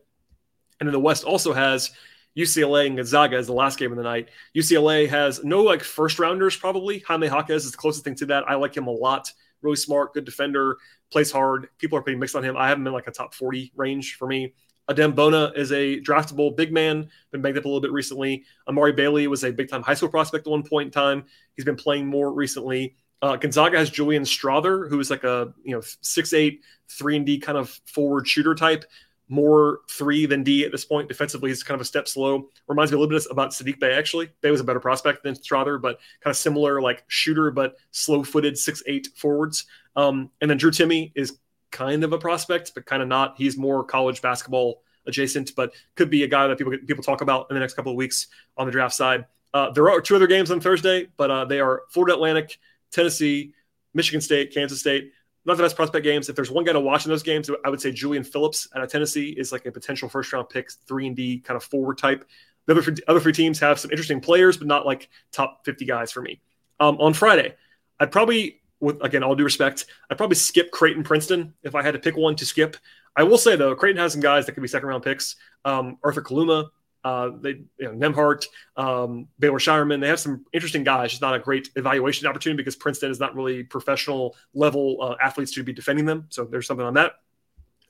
And 0.79 0.87
then 0.87 0.93
the 0.93 0.99
West 0.99 1.25
also 1.25 1.53
has 1.53 1.91
UCLA 2.37 2.87
and 2.87 2.95
Gonzaga 2.95 3.35
as 3.35 3.47
the 3.47 3.53
last 3.53 3.77
game 3.77 3.91
of 3.91 3.97
the 3.97 4.03
night. 4.03 4.29
UCLA 4.55 5.09
has 5.09 5.43
no 5.43 5.61
like 5.61 5.83
first 5.83 6.17
rounders, 6.17 6.55
probably. 6.55 6.99
Jaime 6.99 7.27
Jaquez 7.27 7.65
is 7.65 7.71
the 7.71 7.77
closest 7.77 8.05
thing 8.05 8.15
to 8.15 8.25
that. 8.27 8.49
I 8.49 8.55
like 8.55 8.75
him 8.75 8.87
a 8.87 8.91
lot. 8.91 9.31
Really 9.61 9.75
smart, 9.75 10.13
good 10.13 10.25
defender, 10.25 10.77
plays 11.11 11.31
hard. 11.31 11.69
People 11.77 11.97
are 11.97 12.01
pretty 12.01 12.19
mixed 12.19 12.35
on 12.35 12.43
him. 12.43 12.57
I 12.57 12.69
have 12.69 12.77
him 12.77 12.87
in 12.87 12.93
like 12.93 13.07
a 13.07 13.11
top 13.11 13.33
40 13.33 13.71
range 13.75 14.15
for 14.15 14.27
me. 14.27 14.53
Adem 14.89 15.15
Bona 15.15 15.51
is 15.55 15.71
a 15.71 16.01
draftable 16.01 16.55
big 16.55 16.73
man, 16.73 17.09
been 17.31 17.41
banged 17.41 17.57
up 17.57 17.65
a 17.65 17.67
little 17.67 17.81
bit 17.81 17.91
recently. 17.91 18.43
Amari 18.67 18.91
Bailey 18.91 19.27
was 19.27 19.43
a 19.43 19.51
big 19.51 19.69
time 19.69 19.81
high 19.81 19.93
school 19.93 20.09
prospect 20.09 20.47
at 20.47 20.51
one 20.51 20.63
point 20.63 20.87
in 20.87 20.91
time. 20.91 21.25
He's 21.55 21.65
been 21.65 21.75
playing 21.75 22.07
more 22.07 22.33
recently. 22.33 22.95
Uh, 23.21 23.35
Gonzaga 23.35 23.77
has 23.77 23.89
Julian 23.89 24.23
Strawther, 24.23 24.89
who 24.89 24.99
is 24.99 25.09
like 25.09 25.23
a 25.23 25.53
you 25.63 25.75
know 25.75 25.81
six 26.01 26.33
eight, 26.33 26.63
three 26.89 27.15
and 27.15 27.25
D 27.25 27.37
kind 27.37 27.57
of 27.57 27.69
forward 27.85 28.27
shooter 28.27 28.55
type 28.55 28.83
more 29.31 29.79
three 29.89 30.25
than 30.25 30.43
D 30.43 30.65
at 30.65 30.73
this 30.73 30.83
point. 30.83 31.07
Defensively, 31.07 31.49
he's 31.49 31.63
kind 31.63 31.75
of 31.75 31.81
a 31.81 31.85
step 31.85 32.07
slow. 32.07 32.49
Reminds 32.67 32.91
me 32.91 32.97
a 32.97 32.99
little 32.99 33.17
bit 33.17 33.25
about 33.31 33.51
Saddiq 33.51 33.79
Bey, 33.79 33.93
actually. 33.93 34.29
Bey 34.41 34.51
was 34.51 34.59
a 34.59 34.63
better 34.65 34.81
prospect 34.81 35.23
than 35.23 35.35
Strawther, 35.35 35.81
but 35.81 35.99
kind 36.19 36.31
of 36.31 36.37
similar, 36.37 36.81
like 36.81 37.05
shooter, 37.07 37.49
but 37.49 37.77
slow 37.91 38.23
footed, 38.23 38.57
six 38.57 38.83
eight 38.87 39.07
forwards. 39.15 39.65
Um, 39.95 40.31
and 40.41 40.51
then 40.51 40.57
Drew 40.57 40.69
Timme 40.69 41.13
is 41.15 41.37
kind 41.71 42.03
of 42.03 42.11
a 42.11 42.17
prospect, 42.17 42.73
but 42.75 42.85
kind 42.85 43.01
of 43.01 43.07
not. 43.07 43.35
He's 43.37 43.57
more 43.57 43.85
college 43.85 44.21
basketball 44.21 44.83
adjacent, 45.07 45.55
but 45.55 45.73
could 45.95 46.09
be 46.09 46.23
a 46.23 46.27
guy 46.27 46.47
that 46.47 46.57
people 46.57 46.77
people 46.85 47.03
talk 47.03 47.21
about 47.21 47.47
in 47.49 47.53
the 47.53 47.61
next 47.61 47.75
couple 47.75 47.93
of 47.93 47.95
weeks 47.95 48.27
on 48.57 48.65
the 48.65 48.71
draft 48.71 48.93
side. 48.93 49.25
Uh, 49.53 49.71
there 49.71 49.89
are 49.89 50.01
two 50.01 50.15
other 50.15 50.27
games 50.27 50.51
on 50.51 50.59
Thursday, 50.59 51.07
but 51.15 51.31
uh, 51.31 51.45
they 51.45 51.61
are 51.61 51.83
Florida 51.89 52.15
Atlantic, 52.15 52.59
Tennessee, 52.91 53.53
Michigan 53.93 54.19
State, 54.19 54.53
Kansas 54.53 54.81
State 54.81 55.13
not 55.45 55.57
the 55.57 55.63
best 55.63 55.75
prospect 55.75 56.03
games. 56.03 56.29
If 56.29 56.35
there's 56.35 56.51
one 56.51 56.63
guy 56.63 56.73
to 56.73 56.79
watch 56.79 57.05
in 57.05 57.09
those 57.09 57.23
games, 57.23 57.49
I 57.65 57.69
would 57.69 57.81
say 57.81 57.91
Julian 57.91 58.23
Phillips 58.23 58.67
out 58.75 58.83
of 58.83 58.91
Tennessee 58.91 59.29
is 59.29 59.51
like 59.51 59.65
a 59.65 59.71
potential 59.71 60.07
first 60.07 60.31
round 60.33 60.49
pick, 60.49 60.71
three 60.87 61.07
and 61.07 61.15
D 61.15 61.39
kind 61.39 61.57
of 61.57 61.63
forward 61.63 61.97
type. 61.97 62.25
The 62.67 62.73
other, 62.77 62.95
other 63.07 63.19
three 63.19 63.33
teams 63.33 63.59
have 63.59 63.79
some 63.79 63.91
interesting 63.91 64.21
players, 64.21 64.57
but 64.57 64.67
not 64.67 64.85
like 64.85 65.09
top 65.31 65.65
50 65.65 65.85
guys 65.85 66.11
for 66.11 66.21
me. 66.21 66.41
Um, 66.79 66.97
on 66.99 67.13
Friday, 67.13 67.55
I'd 67.99 68.11
probably, 68.11 68.61
with 68.79 69.01
again, 69.03 69.23
all 69.23 69.35
due 69.35 69.43
respect, 69.43 69.85
I'd 70.09 70.17
probably 70.17 70.35
skip 70.35 70.71
Creighton 70.71 71.03
Princeton 71.03 71.53
if 71.63 71.73
I 71.73 71.81
had 71.81 71.93
to 71.93 71.99
pick 71.99 72.15
one 72.15 72.35
to 72.35 72.45
skip. 72.45 72.77
I 73.15 73.23
will 73.23 73.37
say 73.37 73.55
though, 73.55 73.75
Creighton 73.75 74.01
has 74.01 74.13
some 74.13 74.21
guys 74.21 74.45
that 74.45 74.53
could 74.53 74.61
be 74.61 74.67
second 74.67 74.89
round 74.89 75.03
picks. 75.03 75.35
Um, 75.65 75.97
Arthur 76.03 76.21
Kaluma, 76.21 76.69
uh, 77.03 77.31
they, 77.39 77.61
you 77.77 77.91
know, 77.91 77.93
Nembhard, 77.93 78.45
um, 78.77 79.27
Baylor 79.39 79.57
Scheierman, 79.57 80.01
they 80.01 80.07
have 80.07 80.19
some 80.19 80.45
interesting 80.53 80.83
guys. 80.83 81.13
It's 81.13 81.21
not 81.21 81.33
a 81.33 81.39
great 81.39 81.69
evaluation 81.75 82.27
opportunity 82.27 82.57
because 82.57 82.75
Princeton 82.75 83.09
is 83.09 83.19
not 83.19 83.35
really 83.35 83.63
professional 83.63 84.35
level 84.53 84.97
uh, 85.01 85.15
athletes 85.21 85.51
to 85.53 85.63
be 85.63 85.73
defending 85.73 86.05
them. 86.05 86.27
So 86.29 86.45
there's 86.45 86.67
something 86.67 86.85
on 86.85 86.93
that. 86.95 87.13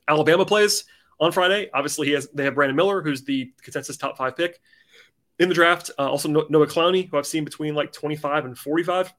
Alabama 0.08 0.44
plays 0.44 0.84
on 1.20 1.32
Friday. 1.32 1.70
Obviously, 1.74 2.08
he 2.08 2.12
has 2.14 2.28
they 2.34 2.44
have 2.44 2.54
Brandon 2.54 2.76
Miller, 2.76 3.02
who's 3.02 3.22
the 3.22 3.52
consensus 3.62 3.96
top 3.96 4.16
five 4.16 4.36
pick 4.36 4.60
in 5.38 5.48
the 5.48 5.54
draft. 5.54 5.90
Uh, 5.98 6.08
also 6.08 6.28
Noah 6.28 6.66
Clowney, 6.66 7.08
who 7.08 7.18
I've 7.18 7.26
seen 7.26 7.44
between 7.44 7.74
like 7.74 7.92
25 7.92 8.46
and 8.46 8.58
45 8.58 9.12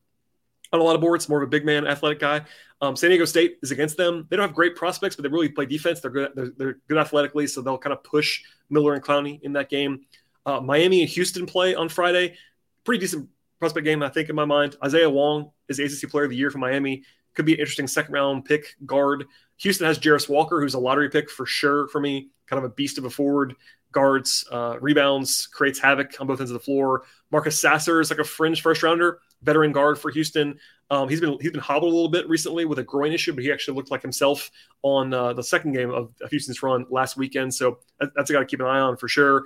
on 0.74 0.80
a 0.80 0.84
lot 0.84 0.96
of 0.96 1.02
boards. 1.02 1.30
More 1.30 1.42
of 1.42 1.48
a 1.48 1.50
big 1.50 1.66
man, 1.66 1.88
athletic 1.88 2.20
guy. 2.20 2.42
Um, 2.82 2.96
San 2.98 3.12
Diego 3.12 3.26
State 3.26 3.60
is 3.62 3.72
against 3.72 3.96
them. 3.96 4.28
They 4.30 4.36
don't 4.36 4.46
have 4.46 4.56
great 4.56 4.76
prospects, 4.76 5.16
but 5.16 5.24
they 5.24 5.30
really 5.30 5.50
play 5.50 5.66
defense. 5.66 6.02
They're 6.02 6.12
good. 6.12 6.32
They're, 6.36 6.52
they're 6.58 6.78
good 6.90 6.98
athletically, 6.98 7.48
so 7.48 7.62
they'll 7.62 7.78
kind 7.78 7.94
of 7.94 8.04
push 8.04 8.42
Miller 8.70 8.94
and 8.94 9.04
Clowney 9.04 9.40
in 9.42 9.54
that 9.54 9.70
game. 9.70 10.02
Uh, 10.46 10.60
Miami 10.60 11.02
and 11.02 11.10
Houston 11.10 11.46
play 11.46 11.76
on 11.76 11.88
Friday. 11.88 12.36
Pretty 12.84 13.00
decent 13.00 13.30
prospect 13.60 13.86
game, 13.86 14.04
I 14.04 14.10
think, 14.10 14.30
in 14.30 14.36
my 14.36 14.44
mind. 14.44 14.76
Isaiah 14.84 15.10
Wong 15.10 15.52
is 15.70 15.78
the 15.78 15.86
ACC 15.86 16.12
Player 16.12 16.26
of 16.26 16.32
the 16.32 16.36
Year 16.36 16.52
for 16.52 16.58
Miami. 16.58 17.04
Could 17.36 17.46
be 17.46 17.54
an 17.54 17.60
interesting 17.60 17.88
second 17.88 18.14
round 18.14 18.44
pick 18.44 18.76
guard. 18.86 19.26
Houston 19.58 19.88
has 19.88 19.98
Jarace 20.00 20.28
Walker, 20.28 20.60
who's 20.60 20.74
a 20.74 20.80
lottery 20.80 21.10
pick 21.10 21.30
for 21.30 21.46
sure 21.46 21.88
for 21.88 22.02
me. 22.02 22.30
Kind 22.48 22.58
of 22.58 22.70
a 22.70 22.74
beast 22.74 22.98
of 22.98 23.06
a 23.06 23.10
forward. 23.10 23.56
Guards, 23.94 24.46
uh, 24.52 24.78
rebounds, 24.82 25.48
creates 25.48 25.80
havoc 25.80 26.20
on 26.20 26.28
both 26.28 26.40
ends 26.40 26.52
of 26.52 26.56
the 26.56 26.64
floor. 26.64 27.04
Marcus 27.34 27.60
Sasser 27.60 28.00
is 28.00 28.12
like 28.12 28.20
a 28.20 28.24
fringe 28.24 28.62
first 28.62 28.84
rounder, 28.84 29.20
veteran 29.42 29.72
guard 29.72 29.98
for 29.98 30.12
Houston. 30.12 30.60
Um, 30.92 31.10
he's 31.10 31.20
been 31.20 31.36
he's 31.42 31.52
been 31.52 31.60
hobbled 31.60 31.92
a 31.92 31.96
little 31.96 32.12
bit 32.12 32.30
recently 32.30 32.64
with 32.64 32.78
a 32.78 32.84
groin 32.84 33.12
issue, 33.12 33.34
but 33.34 33.44
he 33.44 33.52
actually 33.52 33.76
looked 33.76 33.90
like 33.90 34.04
himself 34.04 34.52
on 34.84 35.14
uh, 35.14 35.34
the 35.34 35.42
second 35.42 35.74
game 35.74 35.90
of 35.90 36.14
Houston's 36.30 36.62
run 36.62 36.86
last 36.92 37.18
weekend. 37.18 37.52
So 37.52 37.80
that, 38.00 38.12
that's 38.16 38.30
a 38.30 38.34
guy 38.34 38.40
to 38.40 38.46
keep 38.46 38.60
an 38.60 38.68
eye 38.68 38.80
on 38.80 38.98
for 38.98 39.08
sure. 39.08 39.40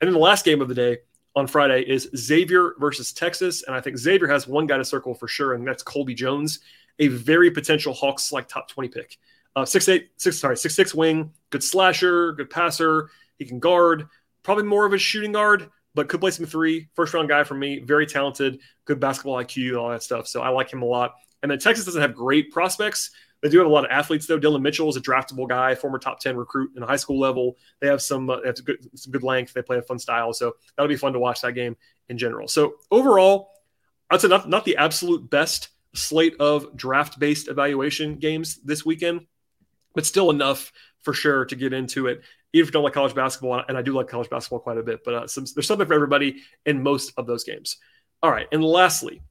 And 0.00 0.06
then 0.06 0.12
the 0.12 0.20
last 0.20 0.44
game 0.44 0.62
of 0.62 0.68
the 0.68 0.74
day 0.74 0.98
on 1.34 1.48
Friday 1.48 1.82
is 1.82 2.08
Xavier 2.16 2.74
versus 2.78 3.12
Texas, 3.12 3.64
and 3.64 3.74
I 3.74 3.80
think 3.80 3.98
Xavier 3.98 4.28
has 4.28 4.46
one 4.46 4.68
guy 4.68 4.78
to 4.78 4.84
circle 4.84 5.12
for 5.12 5.26
sure, 5.26 5.54
and 5.54 5.66
that's 5.66 5.82
Colby 5.82 6.14
Jones, 6.14 6.60
a 7.00 7.08
very 7.08 7.50
potential 7.50 7.92
Hawks 7.92 8.30
like 8.30 8.46
top 8.46 8.68
twenty 8.68 8.88
pick. 8.88 9.18
Uh, 9.56 9.64
six 9.64 9.88
eight 9.88 10.10
six 10.16 10.38
sorry 10.38 10.56
six 10.56 10.76
six 10.76 10.94
wing, 10.94 11.32
good 11.50 11.64
slasher, 11.64 12.32
good 12.32 12.50
passer. 12.50 13.10
He 13.36 13.44
can 13.44 13.58
guard, 13.58 14.06
probably 14.44 14.64
more 14.64 14.86
of 14.86 14.92
a 14.92 14.98
shooting 14.98 15.32
guard, 15.32 15.68
but 15.94 16.08
could 16.08 16.20
play 16.20 16.30
some 16.30 16.46
three. 16.46 16.88
First 16.94 17.14
round 17.14 17.28
guy 17.28 17.44
for 17.44 17.54
me, 17.54 17.80
very 17.80 18.06
talented, 18.06 18.60
good 18.84 19.00
basketball 19.00 19.36
IQ, 19.36 19.80
all 19.80 19.90
that 19.90 20.02
stuff. 20.02 20.26
So 20.26 20.42
I 20.42 20.48
like 20.48 20.72
him 20.72 20.82
a 20.82 20.86
lot. 20.86 21.14
And 21.42 21.50
then 21.50 21.58
Texas 21.58 21.84
doesn't 21.84 22.00
have 22.00 22.14
great 22.14 22.50
prospects. 22.50 23.10
They 23.42 23.48
do 23.48 23.58
have 23.58 23.66
a 23.66 23.70
lot 23.70 23.84
of 23.84 23.90
athletes 23.90 24.26
though. 24.26 24.38
Dillon 24.38 24.62
Mitchell 24.62 24.88
is 24.88 24.96
a 24.96 25.00
draftable 25.00 25.48
guy, 25.48 25.74
former 25.74 25.98
top 25.98 26.20
ten 26.20 26.36
recruit 26.36 26.70
in 26.76 26.80
the 26.80 26.86
high 26.86 26.96
school 26.96 27.18
level. 27.18 27.56
They 27.80 27.88
have 27.88 28.00
some, 28.00 28.30
uh, 28.30 28.40
they 28.40 28.46
have 28.46 28.64
good, 28.64 28.88
some 28.94 29.10
good 29.10 29.24
length. 29.24 29.52
They 29.52 29.62
play 29.62 29.78
a 29.78 29.82
fun 29.82 29.98
style, 29.98 30.32
so 30.32 30.54
that'll 30.76 30.88
be 30.88 30.96
fun 30.96 31.12
to 31.14 31.18
watch 31.18 31.40
that 31.40 31.52
game 31.52 31.76
in 32.08 32.18
general. 32.18 32.46
So 32.46 32.74
overall, 32.90 33.50
I'd 34.10 34.20
say 34.20 34.28
not 34.28 34.48
not 34.48 34.64
the 34.64 34.76
absolute 34.76 35.28
best 35.28 35.70
slate 35.94 36.36
of 36.38 36.76
draft 36.76 37.18
based 37.18 37.48
evaluation 37.48 38.16
games 38.16 38.60
this 38.62 38.86
weekend, 38.86 39.26
but 39.94 40.06
still 40.06 40.30
enough 40.30 40.72
for 41.02 41.12
sure 41.12 41.44
to 41.44 41.56
get 41.56 41.72
into 41.72 42.06
it 42.06 42.22
even 42.52 42.64
if 42.64 42.68
you 42.68 42.72
don't 42.72 42.84
like 42.84 42.92
college 42.92 43.14
basketball, 43.14 43.62
and 43.66 43.78
I 43.78 43.82
do 43.82 43.92
like 43.92 44.08
college 44.08 44.28
basketball 44.28 44.60
quite 44.60 44.78
a 44.78 44.82
bit, 44.82 45.04
but 45.04 45.14
uh, 45.14 45.26
some, 45.26 45.44
there's 45.54 45.66
something 45.66 45.86
for 45.86 45.94
everybody 45.94 46.42
in 46.66 46.82
most 46.82 47.12
of 47.16 47.26
those 47.26 47.44
games. 47.44 47.78
All 48.22 48.30
right, 48.30 48.46
and 48.52 48.62
lastly, 48.62 49.22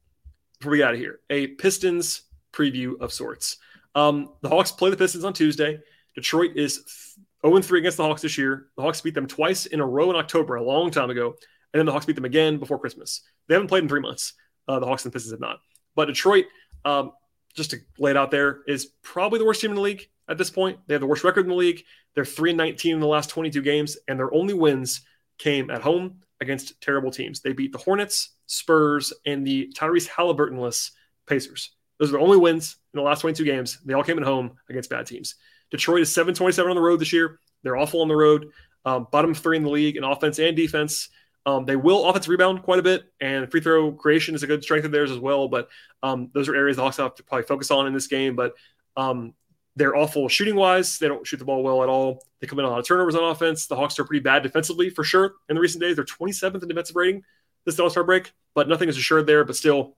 before 0.60 0.72
we 0.72 0.80
get 0.80 0.88
out 0.88 0.94
of 0.96 1.00
here, 1.00 1.20
a 1.30 1.48
Pistons 1.48 2.24
preview 2.52 3.00
of 3.00 3.14
sorts. 3.14 3.58
Um, 3.94 4.34
the 4.42 4.50
Hawks 4.50 4.72
play 4.72 4.90
the 4.90 4.98
Pistons 4.98 5.24
on 5.24 5.34
Tuesday. 5.34 5.80
Detroit 6.16 6.52
is 6.56 7.16
0 7.46 7.62
3 7.62 7.80
against 7.80 7.98
the 7.98 8.04
Hawks 8.04 8.22
this 8.22 8.38
year. 8.38 8.68
The 8.76 8.82
Hawks 8.82 9.02
beat 9.02 9.14
them 9.14 9.28
twice 9.28 9.68
in 9.68 9.80
a 9.80 9.86
row 9.86 10.10
in 10.10 10.16
October, 10.16 10.56
a 10.56 10.64
long 10.64 10.90
time 10.90 11.10
ago, 11.10 11.36
and 11.74 11.80
then 11.80 11.86
the 11.86 11.92
Hawks 11.92 12.06
beat 12.06 12.16
them 12.16 12.26
again 12.26 12.58
before 12.58 12.80
Christmas. 12.80 13.22
They 13.48 13.54
haven't 13.54 13.68
played 13.68 13.84
in 13.84 13.90
three 13.90 14.02
months. 14.02 14.34
Uh, 14.68 14.80
the 14.80 14.88
Hawks 14.88 15.06
and 15.06 15.14
Pistons 15.14 15.32
have 15.32 15.40
not. 15.40 15.60
But 15.96 16.06
Detroit, 16.06 16.46
um, 16.86 17.12
just 17.56 17.72
to 17.72 17.78
lay 18.00 18.12
it 18.12 18.18
out 18.18 18.32
there, 18.32 18.62
is 18.68 18.88
probably 19.04 19.40
the 19.40 19.46
worst 19.46 19.62
team 19.62 19.72
in 19.72 19.76
the 19.76 19.82
league 19.82 20.08
at 20.32 20.38
this 20.38 20.50
point. 20.50 20.80
They 20.88 20.94
have 20.94 21.02
the 21.02 21.08
worst 21.08 21.24
record 21.24 21.46
in 21.46 21.50
the 21.50 21.56
league. 21.56 21.84
They're 22.16 22.26
3 22.26 22.54
19 22.54 22.96
in 22.96 23.00
the 23.00 23.08
last 23.08 23.30
22 23.30 23.62
games, 23.62 23.98
and 24.08 24.18
their 24.18 24.34
only 24.34 24.54
wins 24.54 25.02
came 25.38 25.70
at 25.70 25.82
home 25.82 26.22
against 26.40 26.80
terrible 26.82 27.12
teams. 27.12 27.42
They 27.42 27.54
beat 27.54 27.72
the 27.72 27.78
Hornets, 27.78 28.30
Spurs, 28.48 29.14
and 29.26 29.46
the 29.46 29.72
Tyrese 29.78 30.08
Halliburtonless 30.08 30.92
Pacers. 31.28 31.72
Those 32.00 32.10
are 32.10 32.14
the 32.14 32.20
only 32.20 32.38
wins 32.38 32.78
in 32.94 32.98
the 32.98 33.04
last 33.04 33.22
22 33.22 33.44
games. 33.44 33.80
They 33.86 33.94
all 33.94 34.04
came 34.04 34.18
at 34.18 34.24
home 34.24 34.58
against 34.70 34.90
bad 34.90 35.06
teams. 35.06 35.36
Detroit 35.70 36.02
is 36.02 36.14
7 36.14 36.34
27 36.34 36.70
on 36.70 36.76
the 36.76 36.82
road 36.82 37.00
this 37.00 37.14
year. 37.14 37.40
They're 37.64 37.78
awful 37.78 38.02
on 38.02 38.08
the 38.08 38.16
road, 38.16 38.50
um, 38.86 39.08
bottom 39.12 39.34
three 39.34 39.58
in 39.58 39.64
the 39.64 39.70
league 39.70 39.98
in 39.98 40.04
offense 40.04 40.40
and 40.40 40.56
defense. 40.56 41.10
Um, 41.46 41.66
they 41.66 41.76
will 41.76 42.06
offense 42.06 42.28
rebound 42.28 42.64
quite 42.64 42.80
a 42.80 42.84
bit, 42.84 43.04
and 43.20 43.50
free 43.50 43.62
throw 43.62 43.92
creation 43.92 44.36
is 44.36 44.44
a 44.44 44.48
good 44.48 44.64
strength 44.64 44.86
of 44.86 44.92
theirs 44.92 45.12
as 45.12 45.20
well. 45.20 45.48
But 45.48 45.70
um, 46.04 46.30
those 46.34 46.50
are 46.50 46.56
areas 46.56 46.78
the 46.78 46.84
Hawks 46.84 46.98
have 46.98 47.16
to 47.16 47.24
probably 47.24 47.46
focus 47.46 47.72
on 47.72 47.88
in 47.88 47.94
this 47.94 48.08
game. 48.08 48.36
But 48.36 48.54
um, 48.96 49.34
they're 49.76 49.96
awful 49.96 50.28
shooting 50.28 50.56
wise. 50.56 50.98
They 50.98 51.08
don't 51.08 51.26
shoot 51.26 51.38
the 51.38 51.46
ball 51.46 51.64
well 51.64 51.84
at 51.84 51.90
all. 51.90 52.26
They 52.40 52.48
commit 52.48 52.66
a 52.66 52.70
lot 52.70 52.80
of 52.80 52.86
turnovers 52.86 53.16
on 53.16 53.24
offense. 53.24 53.68
The 53.68 53.76
Hawks 53.76 53.98
are 54.00 54.04
pretty 54.04 54.22
bad 54.22 54.44
defensively 54.44 54.90
for 54.90 55.04
sure 55.04 55.36
in 55.50 55.56
the 55.56 55.62
recent 55.62 55.82
days. 55.82 55.96
They're 55.96 56.06
27th 56.06 56.62
in 56.62 56.68
defensive 56.68 56.96
rating 56.96 57.24
this 57.66 57.80
All 57.80 57.90
Star 57.90 58.04
break, 58.04 58.34
but 58.54 58.68
nothing 58.68 58.90
is 58.90 58.98
assured 58.98 59.28
there. 59.28 59.44
But 59.46 59.56
still, 59.56 59.96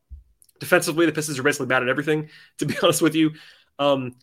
defensively, 0.59 1.05
the 1.05 1.11
Pistons 1.11 1.39
are 1.39 1.43
basically 1.43 1.67
bad 1.67 1.83
at 1.83 1.89
everything, 1.89 2.29
to 2.59 2.65
be 2.65 2.75
honest 2.81 3.01
with 3.01 3.15
you. 3.15 3.31
Um, 3.79 4.15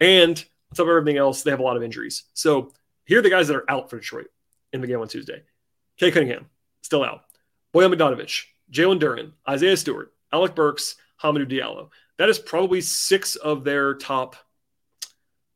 and 0.00 0.38
on 0.70 0.76
top 0.76 0.86
of 0.86 0.88
everything 0.88 1.18
else, 1.18 1.42
they 1.42 1.50
have 1.50 1.60
a 1.60 1.64
lot 1.64 1.76
of 1.76 1.82
injuries. 1.82 2.24
So 2.34 2.72
here 3.04 3.18
are 3.18 3.22
the 3.22 3.30
guys 3.30 3.48
that 3.48 3.56
are 3.56 3.70
out 3.70 3.90
for 3.90 3.98
Detroit 3.98 4.28
in 4.72 4.80
the 4.80 4.86
game 4.86 5.00
on 5.00 5.08
Tuesday. 5.08 5.42
Cade 5.98 6.14
Cunningham, 6.14 6.46
still 6.82 7.04
out. 7.04 7.22
Bojan 7.72 7.94
Bogdanovic, 7.94 8.44
Jalen 8.72 9.00
Duren, 9.00 9.32
Isaiah 9.48 9.76
Stewart, 9.76 10.12
Alec 10.32 10.54
Burks, 10.54 10.96
Hamidou 11.22 11.48
Diallo. 11.48 11.90
That 12.18 12.28
is 12.28 12.38
probably 12.38 12.80
six 12.80 13.36
of 13.36 13.64
their 13.64 13.94
top 13.94 14.36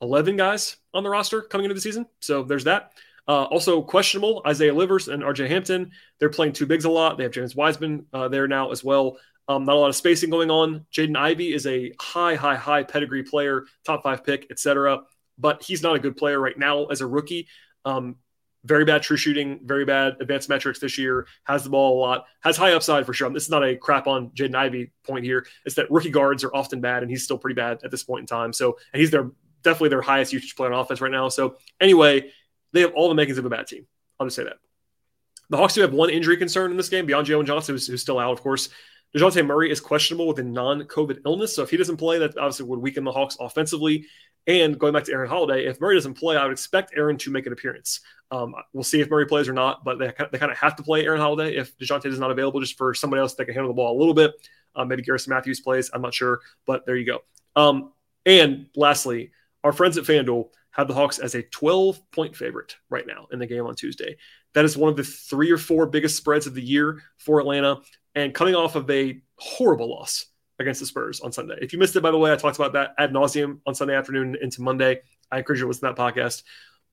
11 0.03 0.37
guys 0.37 0.77
on 0.95 1.03
the 1.03 1.11
roster 1.11 1.43
coming 1.43 1.65
into 1.65 1.75
the 1.75 1.81
season. 1.81 2.07
So 2.21 2.43
there's 2.43 2.65
that. 2.65 2.93
Uh, 3.27 3.45
also 3.45 3.83
questionable, 3.83 4.43
Isaiah 4.47 4.73
Livers 4.73 5.09
and 5.09 5.23
RJ 5.23 5.49
Hampton. 5.49 5.91
They're 6.19 6.31
playing 6.31 6.55
two 6.55 6.65
bigs 6.65 6.87
a 6.87 6.91
lot. 6.91 7.19
They 7.19 7.25
have 7.25 7.33
James 7.33 7.55
Wiseman 7.55 8.07
uh, 8.13 8.29
there 8.29 8.49
now 8.49 8.71
as 8.71 8.83
well. 8.83 9.19
Um, 9.49 9.65
not 9.65 9.77
a 9.77 9.79
lot 9.79 9.89
of 9.89 9.97
spacing 9.97 10.31
going 10.31 10.51
on. 10.51 10.87
Jaden 10.93 11.17
Ivey 11.17 11.53
is 11.53 11.67
a 11.67 11.93
high, 12.01 12.35
high, 12.35 12.57
high 12.57 12.83
pedigree 12.85 13.23
player, 13.23 13.65
top 13.85 14.03
five 14.03 14.25
pick, 14.25 14.47
etc. 14.51 15.03
But 15.39 15.63
he's 15.63 15.83
not 15.83 15.97
a 15.97 15.99
good 15.99 16.17
player 16.17 16.41
right 16.41 16.59
now 16.59 16.87
as 16.87 17.01
a 17.01 17.07
rookie. 17.07 17.49
Um, 17.85 18.17
very 18.65 18.85
bad 18.85 19.03
true 19.03 19.17
shooting, 19.17 19.61
very 19.63 19.85
bad 19.85 20.17
advanced 20.21 20.49
metrics 20.49 20.81
this 20.81 20.99
year, 20.99 21.27
has 21.45 21.65
the 21.65 21.71
ball 21.71 21.99
a 21.99 22.01
lot, 22.01 22.27
has 22.41 22.57
high 22.57 22.73
upside 22.73 23.07
for 23.07 23.13
sure. 23.13 23.31
This 23.31 23.45
is 23.45 23.51
not 23.51 23.65
a 23.65 23.77
crap 23.77 24.07
on 24.07 24.31
Jaden 24.31 24.55
Ivey 24.55 24.93
point 25.07 25.25
here. 25.25 25.47
It's 25.65 25.77
that 25.77 25.91
rookie 25.91 26.11
guards 26.11 26.45
are 26.45 26.55
often 26.55 26.81
bad, 26.81 27.03
and 27.03 27.11
he's 27.11 27.25
still 27.25 27.39
pretty 27.39 27.55
bad 27.55 27.79
at 27.85 27.91
this 27.91 28.05
point 28.05 28.23
in 28.23 28.27
time. 28.27 28.53
So, 28.53 28.77
and 28.93 29.01
he's 29.01 29.11
their 29.11 29.31
definitely 29.69 29.91
their 29.91 30.03
highest 30.03 30.33
usage 30.33 30.57
player 30.57 30.73
on 30.73 30.81
offense 30.81 31.01
right 31.01 31.11
now. 31.13 31.29
So, 31.29 31.57
anyway, 31.81 32.31
they 32.73 32.81
have 32.81 32.93
all 32.95 33.09
the 33.09 33.15
makings 33.15 33.39
of 33.39 33.45
a 33.45 33.51
bad 33.51 33.67
team. 33.67 33.87
I'll 34.19 34.27
just 34.27 34.37
say 34.37 34.45
that. 34.45 34.57
The 35.51 35.57
Hawks 35.57 35.75
do 35.75 35.81
have 35.81 35.95
one 35.95 36.11
injury 36.11 36.37
concern 36.37 36.71
in 36.71 36.77
this 36.77 36.89
game 36.89 37.07
beyond 37.07 37.27
Jalen 37.27 37.47
Johnson, 37.47 37.75
who's, 37.75 37.87
who's 37.87 38.03
still 38.03 38.19
out, 38.19 38.33
of 38.33 38.43
course. 38.43 38.69
DeJounte 39.17 39.47
Murray 39.47 39.71
is 39.71 39.81
questionable 39.81 40.29
with 40.29 40.39
a 40.39 40.43
non 40.43 40.83
COVID 40.83 41.21
illness. 41.25 41.55
So 41.55 41.63
if 41.63 41.71
he 41.71 41.77
doesn't 41.77 41.97
play, 41.97 42.19
that 42.19 42.37
obviously 42.37 42.67
would 42.67 42.81
weaken 42.81 43.05
the 43.05 43.13
Hawks 43.13 43.37
offensively. 43.41 44.07
And 44.47 44.79
going 44.79 44.93
back 44.93 45.05
to 45.05 45.13
Aaron 45.13 45.29
Holiday, 45.29 45.67
if 45.67 45.81
Murray 45.81 45.95
doesn't 45.95 46.15
play, 46.15 46.37
I 46.37 46.45
would 46.45 46.53
expect 46.53 46.93
Aaron 46.97 47.17
to 47.19 47.31
make 47.31 47.47
an 47.47 47.53
appearance. 47.53 48.01
Um, 48.31 48.55
we'll 48.73 48.85
see 48.85 49.01
if 49.01 49.11
Murray 49.11 49.27
plays 49.27 49.49
or 49.49 49.53
not, 49.53 49.85
but 49.85 49.99
they, 49.99 50.13
they 50.31 50.39
kind 50.39 50.53
of 50.53 50.59
have 50.59 50.77
to 50.77 50.83
play 50.83 51.05
Aaron 51.05 51.21
Holiday 51.21 51.57
if 51.57 51.77
DeJounte 51.79 52.07
is 52.07 52.19
not 52.19 52.31
available, 52.31 52.61
just 52.61 52.77
for 52.77 52.95
somebody 52.95 53.21
else 53.21 53.35
that 53.35 53.45
can 53.47 53.55
handle 53.55 53.71
the 53.71 53.77
ball 53.77 53.97
a 53.97 53.99
little 53.99 54.15
bit. 54.15 54.33
Uh, 54.75 54.85
maybe 54.85 55.03
Garrison 55.03 55.31
Matthews 55.31 55.61
plays. 55.61 55.91
I'm 55.93 56.03
not 56.03 56.15
sure, 56.15 56.41
but 56.67 56.85
there 56.87 56.97
you 56.97 57.07
go. 57.07 57.21
Um, 57.57 57.93
and 58.25 58.67
lastly, 58.77 59.33
our 59.65 59.73
friends 59.73 59.99
at 59.99 60.05
FanDuel 60.05 60.49
have 60.71 60.89
the 60.89 60.95
Hawks 60.95 61.19
as 61.19 61.35
a 61.35 61.43
12 61.43 62.01
point 62.13 62.37
favorite 62.37 62.77
right 62.91 63.07
now 63.07 63.27
in 63.33 63.39
the 63.39 63.47
game 63.47 63.67
on 63.67 63.75
Tuesday. 63.75 64.17
That 64.55 64.65
is 64.65 64.77
one 64.77 64.91
of 64.91 64.97
the 64.97 65.05
three 65.05 65.51
or 65.51 65.59
four 65.59 65.87
biggest 65.87 66.17
spreads 66.17 66.47
of 66.47 66.55
the 66.55 66.63
year 66.63 67.03
for 67.17 67.41
Atlanta. 67.41 67.81
And 68.15 68.35
coming 68.35 68.55
off 68.55 68.75
of 68.75 68.91
a 68.91 69.21
horrible 69.37 69.91
loss 69.91 70.27
against 70.59 70.81
the 70.81 70.87
Spurs 70.87 71.21
on 71.21 71.33
Sunday. 71.33 71.57
If 71.61 71.73
you 71.73 71.79
missed 71.79 71.95
it, 71.95 72.01
by 72.01 72.11
the 72.11 72.19
way, 72.19 72.33
I 72.33 72.37
talked 72.37 72.57
about 72.57 72.73
that 72.73 72.95
ad 72.99 73.13
nauseum 73.13 73.61
on 73.67 73.75
Sunday 73.75 73.95
afternoon 73.95 74.37
into 74.41 74.63
Monday. 74.63 75.01
I 75.31 75.39
encourage 75.39 75.59
you 75.61 75.65
to 75.65 75.69
listen 75.69 75.89
to 75.89 75.95
that 75.95 76.01
podcast. 76.01 76.43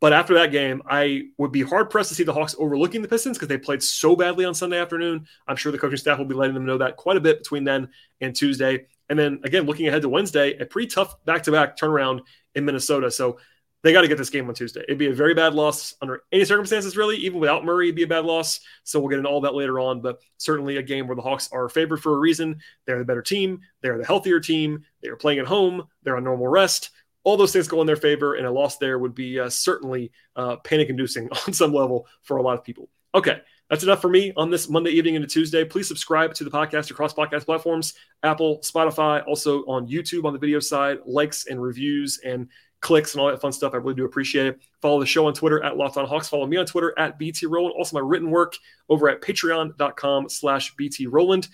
But 0.01 0.13
after 0.13 0.33
that 0.35 0.51
game, 0.51 0.81
I 0.87 1.29
would 1.37 1.51
be 1.51 1.61
hard 1.61 1.89
pressed 1.89 2.09
to 2.09 2.15
see 2.15 2.23
the 2.23 2.33
Hawks 2.33 2.55
overlooking 2.59 3.01
the 3.01 3.07
Pistons 3.07 3.37
because 3.37 3.47
they 3.47 3.57
played 3.57 3.81
so 3.81 4.15
badly 4.15 4.45
on 4.45 4.53
Sunday 4.53 4.77
afternoon. 4.77 5.25
I'm 5.47 5.55
sure 5.55 5.71
the 5.71 5.77
coaching 5.77 5.97
staff 5.97 6.17
will 6.17 6.25
be 6.25 6.35
letting 6.35 6.53
them 6.53 6.65
know 6.65 6.77
that 6.77 6.97
quite 6.97 7.17
a 7.17 7.21
bit 7.21 7.39
between 7.39 7.63
then 7.63 7.89
and 8.19 8.35
Tuesday. 8.35 8.85
And 9.09 9.17
then 9.17 9.39
again, 9.43 9.65
looking 9.65 9.87
ahead 9.87 10.01
to 10.01 10.09
Wednesday, 10.09 10.57
a 10.57 10.65
pretty 10.65 10.87
tough 10.87 11.23
back 11.25 11.43
to 11.43 11.51
back 11.51 11.77
turnaround 11.77 12.21
in 12.55 12.65
Minnesota. 12.65 13.11
So 13.11 13.37
they 13.85 13.93
got 13.93 14.01
to 14.01 14.07
get 14.07 14.17
this 14.17 14.31
game 14.31 14.47
on 14.47 14.55
Tuesday. 14.55 14.81
It'd 14.81 14.97
be 14.97 15.09
a 15.09 15.13
very 15.13 15.35
bad 15.35 15.53
loss 15.53 15.93
under 16.01 16.23
any 16.31 16.43
circumstances, 16.43 16.97
really. 16.97 17.17
Even 17.17 17.39
without 17.39 17.63
Murray, 17.63 17.85
it'd 17.85 17.95
be 17.95 18.01
a 18.03 18.07
bad 18.07 18.25
loss. 18.25 18.59
So 18.83 18.99
we'll 18.99 19.09
get 19.09 19.19
into 19.19 19.29
all 19.29 19.41
that 19.41 19.53
later 19.53 19.79
on. 19.79 20.01
But 20.01 20.21
certainly 20.37 20.77
a 20.77 20.81
game 20.81 21.07
where 21.07 21.15
the 21.15 21.21
Hawks 21.21 21.49
are 21.51 21.69
favored 21.69 22.01
for 22.01 22.15
a 22.15 22.17
reason. 22.17 22.61
They're 22.87 22.97
the 22.97 23.05
better 23.05 23.21
team. 23.21 23.59
They're 23.81 23.99
the 23.99 24.05
healthier 24.05 24.39
team. 24.39 24.85
They 25.03 25.09
are 25.09 25.15
playing 25.15 25.37
at 25.37 25.45
home. 25.45 25.83
They're 26.01 26.17
on 26.17 26.23
normal 26.23 26.47
rest. 26.47 26.89
All 27.23 27.37
those 27.37 27.53
things 27.53 27.67
go 27.67 27.81
in 27.81 27.87
their 27.87 27.95
favor, 27.95 28.35
and 28.35 28.47
a 28.47 28.51
loss 28.51 28.77
there 28.77 28.97
would 28.97 29.13
be 29.13 29.39
uh, 29.39 29.49
certainly 29.49 30.11
uh, 30.35 30.57
panic-inducing 30.57 31.29
on 31.47 31.53
some 31.53 31.73
level 31.73 32.07
for 32.23 32.37
a 32.37 32.41
lot 32.41 32.57
of 32.57 32.63
people. 32.63 32.89
Okay, 33.13 33.39
that's 33.69 33.83
enough 33.83 34.01
for 34.01 34.09
me 34.09 34.31
on 34.37 34.49
this 34.49 34.69
Monday 34.69 34.91
evening 34.91 35.15
into 35.15 35.27
Tuesday. 35.27 35.65
Please 35.65 35.87
subscribe 35.87 36.33
to 36.35 36.43
the 36.43 36.51
podcast 36.51 36.91
across 36.91 37.13
podcast 37.13 37.45
platforms, 37.45 37.93
Apple, 38.23 38.59
Spotify, 38.59 39.25
also 39.27 39.63
on 39.65 39.87
YouTube 39.87 40.25
on 40.25 40.33
the 40.33 40.39
video 40.39 40.59
side, 40.59 40.99
likes 41.05 41.47
and 41.47 41.61
reviews 41.61 42.19
and 42.23 42.47
clicks 42.81 43.13
and 43.13 43.21
all 43.21 43.27
that 43.27 43.41
fun 43.41 43.51
stuff. 43.51 43.73
I 43.73 43.77
really 43.77 43.95
do 43.95 44.05
appreciate 44.05 44.45
it. 44.45 44.61
Follow 44.81 44.99
the 44.99 45.05
show 45.07 45.25
on 45.25 45.33
Twitter 45.33 45.63
at 45.63 45.77
Locked 45.77 45.97
On 45.97 46.05
Hawks. 46.05 46.29
Follow 46.29 46.45
me 46.45 46.57
on 46.57 46.65
Twitter 46.67 46.93
at 46.99 47.17
BT 47.17 47.47
Rowland. 47.47 47.73
Also 47.75 47.95
my 47.95 48.07
written 48.07 48.29
work 48.29 48.55
over 48.89 49.09
at 49.09 49.21
patreon.com 49.21 50.29
slash 50.29 50.75
BT 50.75 51.07
Rowland. 51.07 51.47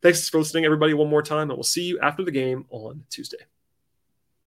Thanks 0.00 0.28
for 0.28 0.38
listening, 0.38 0.64
everybody, 0.64 0.94
one 0.94 1.10
more 1.10 1.22
time, 1.22 1.50
and 1.50 1.58
we'll 1.58 1.64
see 1.64 1.82
you 1.82 1.98
after 2.00 2.24
the 2.24 2.30
game 2.30 2.64
on 2.70 3.04
Tuesday. 3.10 3.38